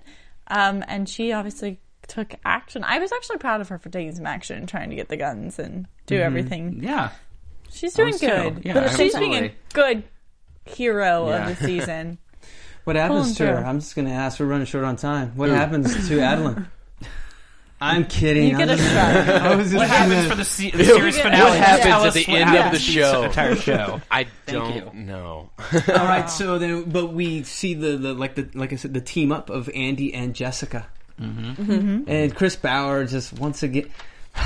[0.48, 2.84] Um, and she obviously took action.
[2.84, 5.16] I was actually proud of her for taking some action and trying to get the
[5.16, 6.80] guns and do everything.
[6.82, 7.10] Yeah.
[7.70, 8.26] She's doing was too.
[8.26, 8.62] good.
[8.64, 9.56] Yeah, but she's being a absolutely.
[9.72, 10.04] good
[10.66, 11.48] hero Yeah.
[11.48, 12.18] of the season.
[12.84, 13.56] What happens to her?
[13.56, 13.64] through.
[13.64, 14.40] I'm just going to ask.
[14.40, 15.32] We're running short on time.
[15.36, 15.54] What mm.
[15.54, 16.66] happens to Adilyn?
[17.84, 18.48] I'm kidding.
[18.50, 19.16] You get a shot.
[19.42, 21.58] I was just What happens for the, se- the series What finale?
[21.58, 23.22] happens Tell at us the what end of happens the to show?
[23.24, 24.00] entire show.
[24.10, 25.50] I don't know.
[25.58, 29.00] All right, so then, but we see the, the like the like I said, the
[29.00, 30.86] team up of Andy and Jessica,
[31.20, 32.04] mm-hmm.
[32.08, 33.90] and Chris Bauer just once again.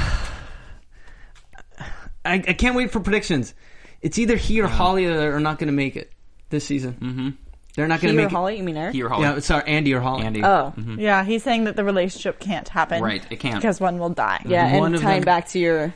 [2.24, 3.55] I, I can't wait for predictions.
[4.03, 6.11] It's either he or Holly are not going to make it
[6.51, 6.95] this season.
[6.95, 7.28] Mm-hmm.
[7.77, 8.57] They're not going to or make Holly?
[8.57, 8.95] You mean Eric?
[8.95, 9.11] He or it.
[9.11, 9.22] Holly?
[9.22, 10.24] Yeah, sorry, Andy or Holly.
[10.24, 10.43] Andy.
[10.43, 10.99] Oh, mm-hmm.
[10.99, 13.03] Yeah, he's saying that the relationship can't happen.
[13.03, 13.57] Right, it can't.
[13.57, 14.43] Because one will die.
[14.47, 15.95] yeah, One and of tying them- back to your.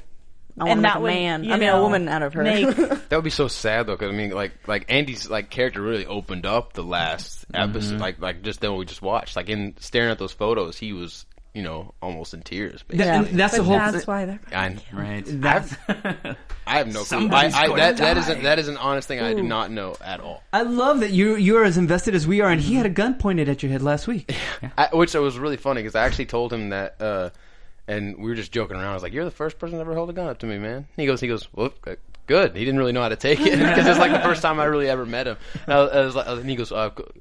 [0.59, 1.45] I want And to make that a would, man.
[1.45, 2.43] you I mean, a know, woman out of her.
[2.43, 5.81] make- That would be so sad though, because I mean, like, like Andy's like character
[5.81, 8.01] really opened up the last episode, mm-hmm.
[8.03, 11.25] like, like just then we just watched, like in staring at those photos, he was,
[11.55, 12.83] you know, almost in tears.
[12.83, 12.99] Basically.
[12.99, 13.77] That- and that's the whole.
[13.77, 14.41] that's why they're.
[14.53, 15.25] I, Right.
[15.27, 17.01] That's, I have no clue.
[17.01, 19.71] I, Somebody's I, going that, to that that is an honest thing I do not
[19.71, 20.43] know at all.
[20.53, 22.91] I love that you you are as invested as we are, and he had a
[22.91, 24.33] gun pointed at your head last week.
[24.79, 27.31] I, which was really funny because I actually told him that, uh,
[27.89, 28.87] and we were just joking around.
[28.87, 30.59] I was like, "You're the first person to ever hold a gun up to me,
[30.59, 31.73] man." He goes, "He goes, well,
[32.27, 34.61] good." He didn't really know how to take it because it's like the first time
[34.61, 35.37] I really ever met him.
[35.67, 37.21] And, I was, I was like, and he goes, uh, g- I said,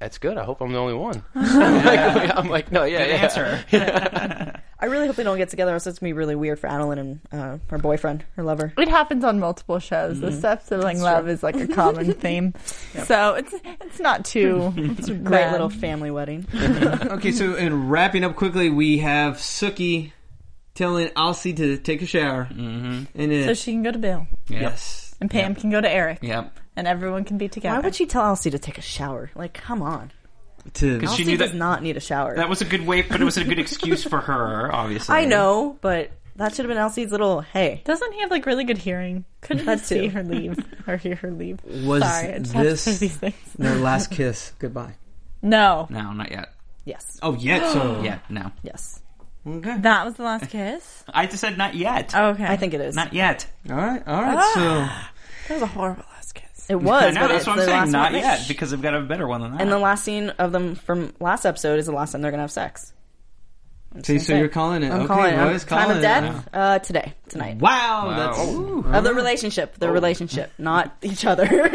[0.00, 0.38] "That's good.
[0.38, 4.60] I hope I'm the only one." I'm, like, I'm like, "No, yeah, Good yeah." answer.
[4.78, 5.72] I really hope they don't get together.
[5.72, 8.72] Else it's gonna be really weird for Adilyn and uh, her boyfriend, her lover.
[8.76, 10.18] It happens on multiple shows.
[10.18, 12.54] The step sibling love is like a common theme,
[13.04, 14.72] so it's it's not too.
[14.76, 16.46] It's a Great little family wedding.
[16.54, 20.12] Okay, so in wrapping up quickly, we have Sookie
[20.74, 23.04] telling Alcide to take a shower, mm-hmm.
[23.14, 24.60] and it, So she can go to Bill, Yep.
[24.62, 26.58] yes, and Pam can go to Eric, Yep.
[26.76, 27.76] And everyone can be together.
[27.76, 29.30] Why would she tell Alcide to take a shower?
[29.34, 30.10] Like, come on.
[30.64, 32.36] Because She Alcide knew does that- not need a shower.
[32.36, 35.14] That was a good way, but it was a good excuse for her, obviously.
[35.14, 37.82] I know, but that should have been Alcide's little hey.
[37.84, 39.24] Doesn't he have like really good hearing?
[39.42, 40.10] Couldn't That he see too.
[40.10, 41.58] her leave or hear her leave?
[41.64, 43.34] Was Sorry, I just have to this- say these things.
[43.58, 44.94] their last kiss goodbye.
[45.42, 46.54] No, No, not yet.
[46.84, 47.18] Yes.
[47.22, 48.50] Oh, yet so Yeah, no.
[48.62, 49.00] Yes.
[49.46, 49.76] okay.
[49.78, 51.04] that was the last kiss.
[51.12, 52.14] I just said not yet.
[52.14, 52.94] Okay, I think it is.
[52.94, 53.46] Not yet.
[53.68, 54.36] All right, all right.
[54.38, 54.52] Ah.
[54.54, 56.11] So that was a horrible last kiss.
[56.68, 57.02] It was.
[57.16, 57.90] I know, that's what I'm saying.
[57.90, 58.20] Not one.
[58.22, 59.60] yet, because they've got a better one than that.
[59.60, 62.42] And the last scene of them from last episode is the last time they're gonna
[62.44, 62.92] have sex.
[63.94, 64.90] I'm So, just so you're calling it?
[64.90, 65.38] I'm okay, calling it.
[65.38, 67.58] Roy's Time calling of death uh, today, tonight.
[67.58, 68.16] Wow, Wow.
[68.16, 68.84] that's Ooh.
[68.90, 71.46] Of the relationship, the relationship, not each other.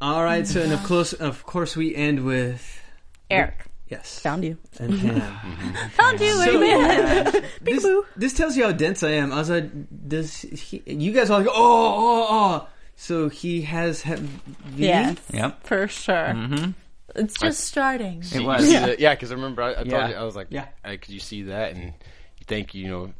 [0.00, 0.46] all right.
[0.46, 2.82] So, and of course, of course, we end with
[3.30, 4.56] Eric yes, Found you.
[4.78, 5.90] and Pam.
[5.90, 7.42] found you, So- amen.
[7.62, 9.32] this, this tells you how dense I am.
[9.32, 9.70] I was like,
[10.08, 12.68] does he, you guys all like, oh, oh, oh.
[13.00, 14.86] So he has Hep V?
[14.86, 15.62] yes, Yep.
[15.64, 16.14] for sure.
[16.14, 16.70] Mm-hmm.
[17.14, 18.24] It's just starting.
[18.34, 18.66] It was.
[18.66, 20.08] see that- yeah, because I remember I, I told Yeah.
[20.08, 20.66] you I was like, Yeah.
[20.84, 23.12] yeah, because you see that and you think you know,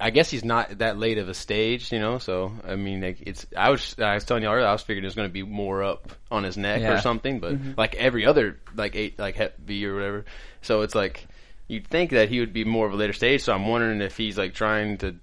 [0.00, 2.18] I guess he's not that late of a stage, you know.
[2.18, 5.02] So I mean, like, it's I was I was telling you earlier, I was figuring
[5.02, 6.94] there's going to be more up on his neck Yeah.
[6.94, 10.24] or something, but like every other like eight like Hep V or whatever,
[10.62, 11.26] so it's like
[11.66, 13.42] you'd think that he would be more of a later stage.
[13.42, 15.16] So I'm wondering if he's like trying to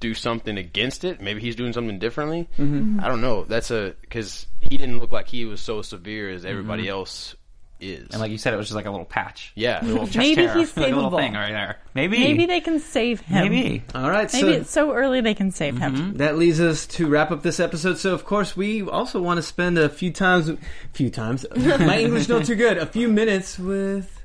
[0.00, 1.20] do something against it.
[1.20, 2.48] Maybe he's doing something differently.
[2.58, 3.00] Mm-hmm.
[3.00, 3.44] I don't know.
[3.44, 6.92] That's a because he didn't look like he was so severe as everybody mm-hmm.
[6.92, 7.36] else
[7.80, 8.08] is.
[8.10, 9.52] And like you said, it was just like a little patch.
[9.54, 10.56] yeah, A little Maybe hair.
[10.56, 11.18] he's like a little savable.
[11.18, 11.78] thing right there.
[11.94, 12.18] Maybe.
[12.18, 13.52] Maybe they can save him.
[13.52, 13.84] Maybe.
[13.94, 14.32] All right.
[14.32, 15.96] Maybe so it's so early they can save him.
[15.96, 16.16] Mm-hmm.
[16.18, 17.98] that leads us to wrap up this episode.
[17.98, 20.50] So, of course, we also want to spend a few times,
[20.92, 21.44] few times.
[21.56, 22.78] My English not too good.
[22.78, 24.15] A few minutes with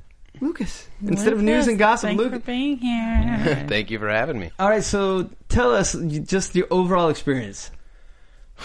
[0.41, 2.09] Lucas instead of news and gossip.
[2.09, 2.33] Thanks Luke.
[2.33, 3.65] for being here.
[3.69, 4.51] Thank you for having me.
[4.59, 4.83] All right.
[4.83, 7.71] So, tell us just your overall experience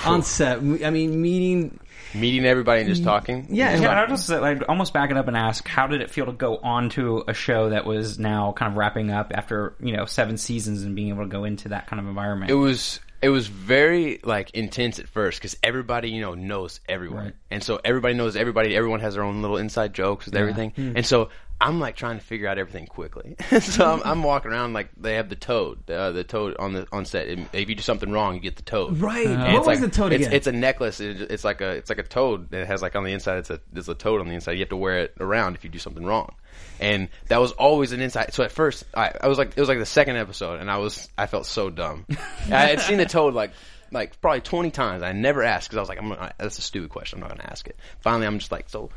[0.05, 0.59] on set.
[0.59, 1.79] I mean, meeting.
[2.15, 3.49] Meeting everybody and just mm, talking.
[3.51, 6.11] Yeah, Just Yeah, I'd just like almost back it up and ask, how did it
[6.11, 9.75] feel to go on to a show that was now kind of wrapping up after
[9.81, 12.51] you know seven seasons and being able to go into that kind of environment?
[12.51, 17.25] it was it was very like intense at first because everybody you know knows everyone,
[17.25, 17.35] Right.
[17.51, 18.77] and so everybody knows everybody.
[18.77, 22.25] Everyone has their own little inside jokes with everything, and so I'm like trying to
[22.25, 23.35] figure out everything quickly.
[23.61, 26.87] so I'm, I'm walking around like they have the toad, uh, the toad on the
[26.93, 27.29] on set.
[27.29, 28.99] And if you do something wrong, you get the toad.
[29.01, 29.27] Right.
[29.27, 30.37] And what it's was like- the toad it's, again?
[30.37, 31.01] It's a necklace.
[31.01, 33.39] It, it's like a it's like a toad that it has like on the inside.
[33.39, 34.53] It's a there's a toad on the inside.
[34.53, 36.35] You have to wear it around if you do something wrong.
[36.79, 38.35] And that was always an insight.
[38.35, 40.79] So at first, I, I was like, it was like the second episode, and I
[40.79, 42.07] was I felt so dumb.
[42.47, 43.53] I had seen the toad like
[43.91, 45.03] like probably twenty times.
[45.03, 47.19] I never asked because I was like, I'm gonna, that's a stupid question.
[47.19, 47.77] I'm not gonna ask it.
[48.01, 48.91] Finally, I'm just like, so.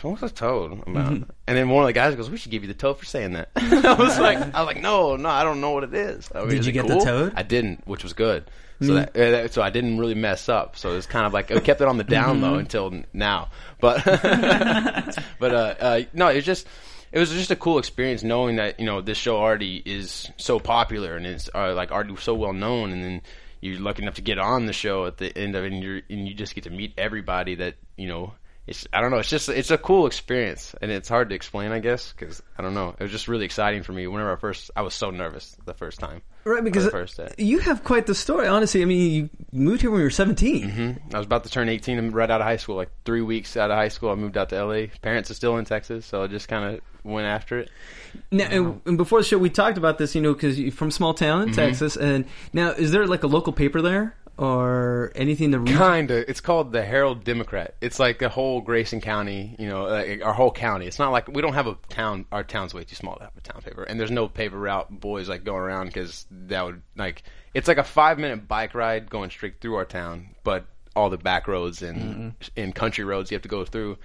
[0.00, 1.12] So what's a toad about?
[1.12, 1.30] Mm-hmm.
[1.46, 3.34] And then one of the guys goes, "We should give you the toad for saying
[3.34, 6.30] that." I was like, "I was like, no, no, I don't know what it is."
[6.34, 7.34] I mean, Did you get the toad?
[7.36, 8.50] I didn't, which was good.
[8.82, 10.76] So that, uh, that- so I didn't really mess up.
[10.76, 13.48] So it's kind of like I kept it on the down low until now.
[13.80, 14.04] But
[15.38, 16.66] but uh, uh, no, it's just
[17.12, 20.58] it was just a cool experience knowing that you know this show already is so
[20.60, 23.22] popular and it's uh, like already so well known, and then
[23.60, 26.28] you're lucky enough to get on the show at the end of it, and and
[26.28, 28.32] you just get to meet everybody that you know
[28.66, 29.18] it's I don't know.
[29.18, 32.62] It's just it's a cool experience, and it's hard to explain, I guess, because I
[32.62, 32.94] don't know.
[32.98, 34.06] It was just really exciting for me.
[34.06, 36.22] Whenever I first, I was so nervous the first time.
[36.44, 37.34] Right, because first day.
[37.36, 38.46] you have quite the story.
[38.46, 40.70] Honestly, I mean, you moved here when you were 17.
[40.70, 42.76] hmm I was about to turn 18 and right out of high school.
[42.76, 44.86] Like three weeks out of high school, I moved out to LA.
[45.02, 47.70] Parents are still in Texas, so I just kind of went after it.
[48.30, 50.90] Now, and, and before the show, we talked about this, you know, because you're from
[50.90, 51.56] small town in Mm-hmm.
[51.56, 51.96] Texas.
[51.96, 55.76] And now, is there like a local paper there or anything to read?
[55.76, 56.28] Kinda.
[56.28, 57.74] It's called the Herald Democrat.
[57.82, 60.86] It's like the whole Grayson County, you know, like our whole county.
[60.86, 62.24] It's not like we don't have a town.
[62.32, 64.88] Our town's way too small to have a town paper, and there's no paper route
[64.98, 67.22] boys like going around because that would like
[67.52, 70.64] it's like a five minute bike ride going straight through our town, but
[70.96, 73.98] all the back roads and and country roads you have to go through.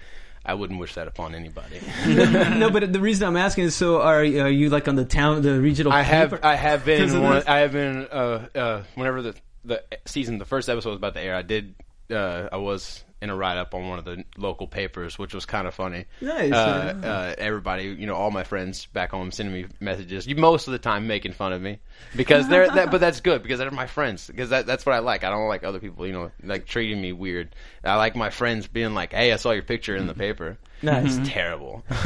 [0.44, 1.80] I wouldn't wish that upon anybody.
[2.06, 5.42] no, but the reason I'm asking is so are, are you like on the town,
[5.42, 6.44] the regional I have?
[6.44, 7.42] I have been one.
[7.48, 9.34] I have been uh uh whenever the
[9.66, 11.74] the season the first episode was about to air I did
[12.10, 15.46] uh I was in a write up on one of the local papers which was
[15.46, 16.04] kind of funny.
[16.20, 17.10] Nice, Uh, yeah.
[17.10, 20.26] uh, everybody, you know, all my friends back home sending me messages.
[20.26, 21.78] You most of the time making fun of me
[22.14, 24.98] because they're that, but that's good because they're my friends because that, that's what I
[24.98, 25.24] like.
[25.24, 27.56] I don't like other people, you know, like treating me weird.
[27.82, 31.16] I like my friends being like, "Hey, I saw your picture in the paper." Nice.
[31.16, 31.84] It's terrible.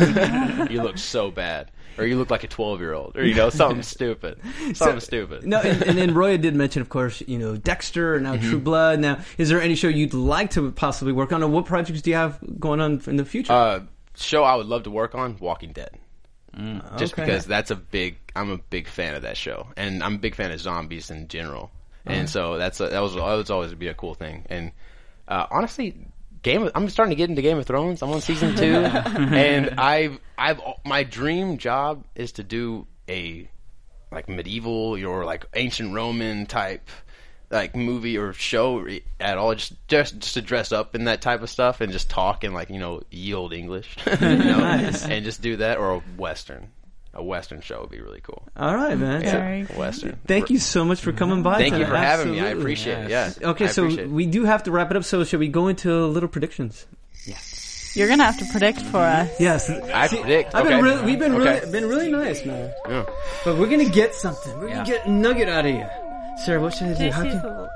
[0.71, 1.73] you look so bad.
[1.99, 3.16] Or you look like a 12 year old.
[3.16, 4.41] Or, you know, something stupid.
[4.74, 5.47] Something stupid.
[5.47, 8.49] No, and, and then Roya did mention, of course, you know, Dexter and now Mm-hmm.
[8.49, 9.01] True Blood.
[9.01, 12.11] Now, is there any show you'd like to possibly work on, or what projects do
[12.11, 13.53] you have going on in the future?
[13.53, 13.80] Uh,
[14.16, 15.99] show I would love to work on Walking Dead.
[16.97, 17.24] Just okay.
[17.24, 19.68] because that's a big, I'm a big fan of that show.
[19.76, 21.70] And I'm a big fan of zombies in general.
[22.07, 24.45] And so that's a, that was, that was always be a cool thing.
[24.49, 24.72] And,
[25.28, 25.95] uh, honestly,
[26.43, 28.03] Game of, I'm starting to get into Game of Thrones.
[28.03, 33.49] I'm on season two, and I've I've my dream job is to do a
[34.11, 36.88] like medieval or like ancient Roman type
[37.51, 38.86] like movie or show
[39.18, 39.55] at all.
[39.55, 42.55] Just just just to dress up in that type of stuff and just talk and
[42.55, 46.70] like you know yield English, you know, and just do that or a western.
[47.21, 48.43] A western show would be really cool.
[48.57, 49.21] All right, man.
[49.23, 50.16] Yeah, Very western.
[50.27, 51.59] Thank you so much for coming by.
[51.59, 51.91] Thank you tonight.
[51.91, 52.41] for having me.
[52.41, 52.62] I Absolutely.
[52.62, 53.11] appreciate it.
[53.11, 53.33] Yeah.
[53.51, 54.09] Okay, I so it.
[54.09, 55.05] we do have to wrap it up.
[55.05, 56.87] So, should we go into little predictions?
[57.27, 57.93] Yes.
[57.95, 59.29] You're gonna have to predict for us.
[59.39, 60.55] Yes, I predict.
[60.55, 60.83] I've been okay.
[60.83, 61.61] really, we've been Okay.
[61.61, 62.73] really, been really nice, man.
[62.89, 63.05] Yeah.
[63.45, 64.59] But we're gonna get something.
[64.59, 65.87] We're gonna get a nugget out of you,
[66.43, 66.62] Sarah.
[66.62, 67.11] What should I do?
[67.11, 67.68] How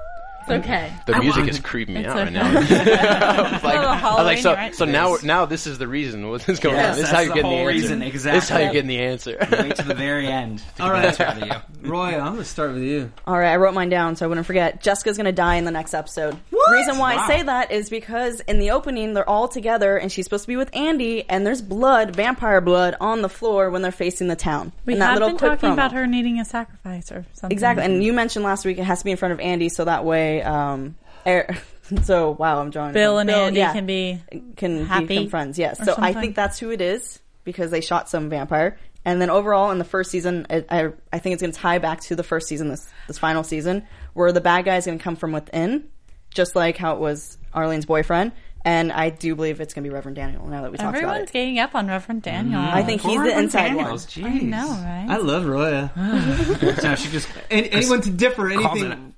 [0.46, 0.92] It's okay.
[1.06, 2.50] The music is creeping me It's out right now.
[2.50, 2.70] I was
[3.64, 4.74] like, I was like, so, right?
[4.74, 7.00] so now, now this is the reason what's going Yes, on.
[7.00, 7.72] This is how you're getting the whole answer.
[7.72, 8.14] reason, This
[8.44, 9.36] is how you're getting the answer.
[9.50, 10.62] Wait to the very end.
[10.76, 11.00] To All get right.
[11.02, 11.90] the answer out of you.
[11.90, 13.12] Roy, I'm gonna start with you.
[13.26, 14.80] All right, I wrote mine down so I wouldn't forget.
[14.82, 16.34] Jessica's going to die in the next episode.
[16.50, 16.72] What?
[16.72, 20.24] reason why I say that is because in the opening they're all together and she's
[20.24, 23.92] supposed to be with Andy and there's blood, vampire blood on the floor when they're
[23.92, 24.72] facing the town.
[24.86, 25.72] We in that have little been talking promo.
[25.74, 27.54] about her needing a sacrifice or something.
[27.54, 29.84] Exactly, and you mentioned last week it has to be in front of Andy so
[29.84, 31.56] that way um er,
[32.02, 34.22] so wow, I'm drawing Bill and Andy yeah, can be.
[34.56, 35.58] can happy become friends.
[35.58, 35.80] Yes.
[35.80, 38.78] or So I think that's who it is because they shot some vampire.
[39.04, 41.78] And then overall in the first season, I, I, I think it's going to tie
[41.78, 44.98] back to the first season, this this final season, where the bad guy is going
[44.98, 45.88] to come from within,
[46.32, 48.32] just like how it was Arlene's boyfriend.
[48.66, 50.46] And I do believe it's going to be Reverend Daniel.
[50.46, 51.04] Now that we talked about it.
[51.04, 52.62] Everyone's it, ganging up on Reverend Daniel.
[52.62, 53.84] I think he's the inside one.
[53.84, 54.42] Daniels, I Jeez.
[54.44, 55.06] know, right?
[55.06, 55.92] I love Roya.
[56.82, 59.13] No, she just And anyone to differ, calls anything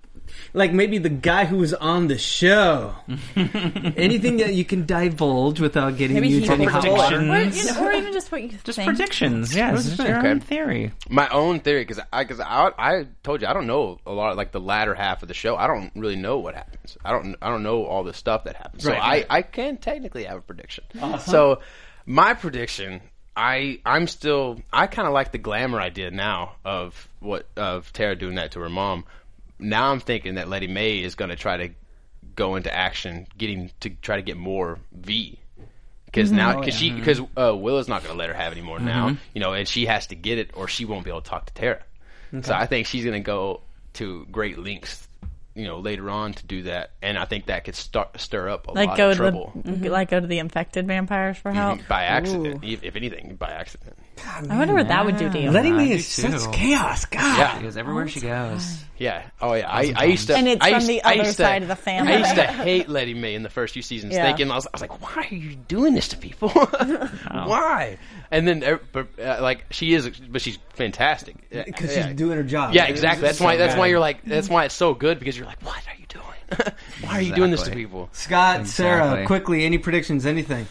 [0.54, 2.94] like maybe the guy who was on the show.
[3.96, 7.16] anything that you can divulge without getting Maybe you he to any told hot water.
[7.18, 8.88] or, you know, or even just what you just think.
[8.88, 9.54] predictions.
[9.54, 10.30] Yes, What's it's the your thing?
[10.30, 10.92] own theory.
[11.08, 14.36] My own theory, because I, cause I, I told you I don't know a lot.
[14.36, 16.96] Like the latter half of the show, I don't really know what happens.
[17.04, 18.82] I don't, I don't know all the stuff that happens.
[18.84, 19.26] So Right, right.
[19.30, 20.84] I, I can technically have a prediction.
[21.00, 21.18] Uh-huh.
[21.18, 21.60] So
[22.06, 23.00] my prediction,
[23.36, 28.16] I, I'm still, I kind of like the glamour idea now of what of Tara
[28.16, 29.04] doing that to her mom.
[29.58, 31.70] Now I'm thinking that Lettie Mae is going to try to
[32.34, 35.38] go into action, getting to try to get more V.
[36.04, 36.36] Because mm-hmm.
[36.36, 38.78] now, oh, because she, because uh, Willa's not going to let her have any more
[38.78, 39.16] now, mm-hmm.
[39.34, 41.46] you know, and she has to get it, or she won't be able to talk
[41.46, 41.82] to Tara.
[42.42, 43.62] So I think she's going to go
[43.94, 45.08] to great lengths,
[45.54, 48.68] you know, later on to do that, and I think that could start stir up
[48.68, 51.52] a Like lot go of to trouble the like go to the infected vampires for
[51.52, 51.80] help.
[51.88, 53.96] by accident, if, if anything, by accident.
[54.24, 55.50] I wonder what that would do to you.
[55.50, 57.04] Letting I me do is such chaos.
[57.06, 57.38] God.
[57.38, 58.78] Yeah, She goes everywhere she goes.
[58.98, 59.24] yeah.
[59.40, 59.70] Oh yeah.
[59.70, 61.62] I, I used to, And it's I from used, the I other used to- side
[61.62, 62.12] of the family.
[62.14, 64.24] I used to hate Lettie Mae in the first few seasons, Yeah.
[64.24, 66.48] thinking I was, I was like, why are you doing this to people?
[67.30, 67.98] why?
[68.30, 72.08] And then, uh, but, uh, like, she is, but she's fantastic Because Yeah.
[72.08, 72.74] she's doing her job.
[72.74, 73.22] Yeah, exactly.
[73.22, 73.56] That's So why.
[73.56, 74.24] That's why you're like.
[74.24, 76.74] That's why it's so good because you're like, what are you doing?
[77.02, 77.82] why are you doing this to Exactly.
[77.84, 78.08] people?
[78.12, 79.26] Scott, Sarah, Exactly.
[79.26, 80.66] quickly, any predictions, anything?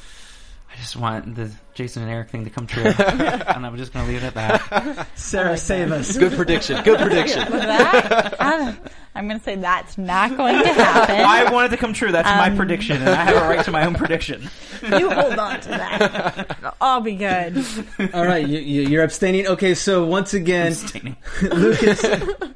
[0.76, 4.06] I just want the Jason and Eric thing to come true, and I'm just going
[4.06, 5.08] to leave it at that.
[5.16, 6.18] Sarah, save us.
[6.18, 6.84] Good prediction.
[6.84, 7.40] Good prediction.
[7.52, 8.76] that I,
[9.16, 11.16] I'm going to say that's not going to happen.
[11.16, 12.12] I want it to come true.
[12.12, 14.50] That's my Um, prediction, and I have a right to my own prediction.
[14.84, 16.74] you hold on to that.
[16.82, 17.66] I'll be good.
[18.14, 19.48] All right, you, you, you're abstaining.
[19.48, 21.16] Okay, so once again, Abstaining.
[21.42, 22.06] Lucas,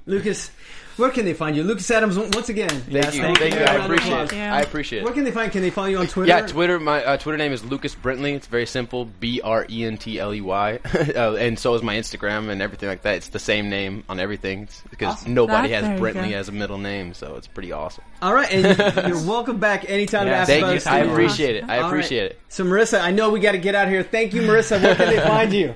[0.06, 0.52] Lucas,
[1.00, 1.64] where can they find you?
[1.64, 2.70] Lucas Adams, once again.
[2.70, 3.22] Thank you.
[3.22, 3.60] thank Thank you.
[3.62, 3.66] you.
[3.66, 4.32] I Round of appreciate it.
[4.34, 4.54] Yeah.
[4.56, 5.52] I appreciate Where can they find?
[5.52, 6.28] Can they follow you on Twitter?
[6.28, 6.80] Yeah, Twitter.
[6.80, 8.34] My uh, Twitter name is Lucas Brentley.
[8.36, 9.06] It's very simple.
[9.06, 10.80] B R E N T L E Y.
[11.16, 13.16] Uh, And so is my Instagram and everything like that.
[13.16, 16.52] It's the same name on everything It's because nobody That's has very Brentley as a
[16.52, 18.04] middle name, so it's pretty awesome.
[18.22, 20.78] All right, and you're welcome back anytime Yeah, to ask Thank about you.
[20.78, 20.88] us.
[20.88, 21.64] I appreciate it.
[21.64, 21.88] I All right.
[21.88, 22.40] appreciate it.
[22.50, 24.04] So Marissa, I know we got to get out of here.
[24.04, 24.82] Thank you, Marissa.
[24.82, 25.76] Where can they find you?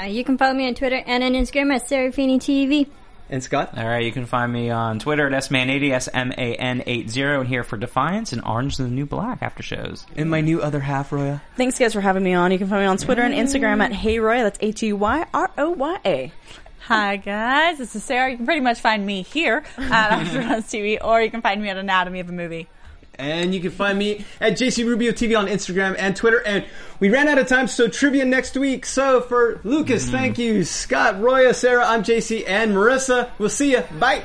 [0.00, 2.88] Uh, you can follow me on Twitter and on Instagram at Serafini TV.
[3.30, 3.76] And Scott.
[3.78, 8.32] All right, you can find me on Twitter at sman80, S-M-A-N-80, and here for Defiance
[8.32, 10.04] and Orange is the New Black after shows.
[10.16, 11.40] And my new other half, Roya.
[11.56, 12.52] Thanks, guys, for having me on.
[12.52, 14.42] You can find me on Twitter and Instagram at HeyRoya.
[14.42, 16.32] That's H E Y R O Y A.
[16.86, 18.28] Hi guys, this is Sarah.
[18.32, 21.68] You can pretty much find me here at AfterBuzz TV, or you can find me
[21.68, 22.68] at Anatomy of a Movie.
[23.22, 26.42] And you can find me at JC Rubio TV on Instagram and Twitter.
[26.44, 26.64] And
[27.00, 28.84] we ran out of time, so trivia next week.
[28.84, 30.12] So for Lucas, mm-hmm.
[30.12, 30.64] thank you.
[30.64, 33.30] Scott, Roya, Sarah, I'm JC, and Marissa.
[33.38, 33.82] We'll see you.
[33.98, 34.24] Bye.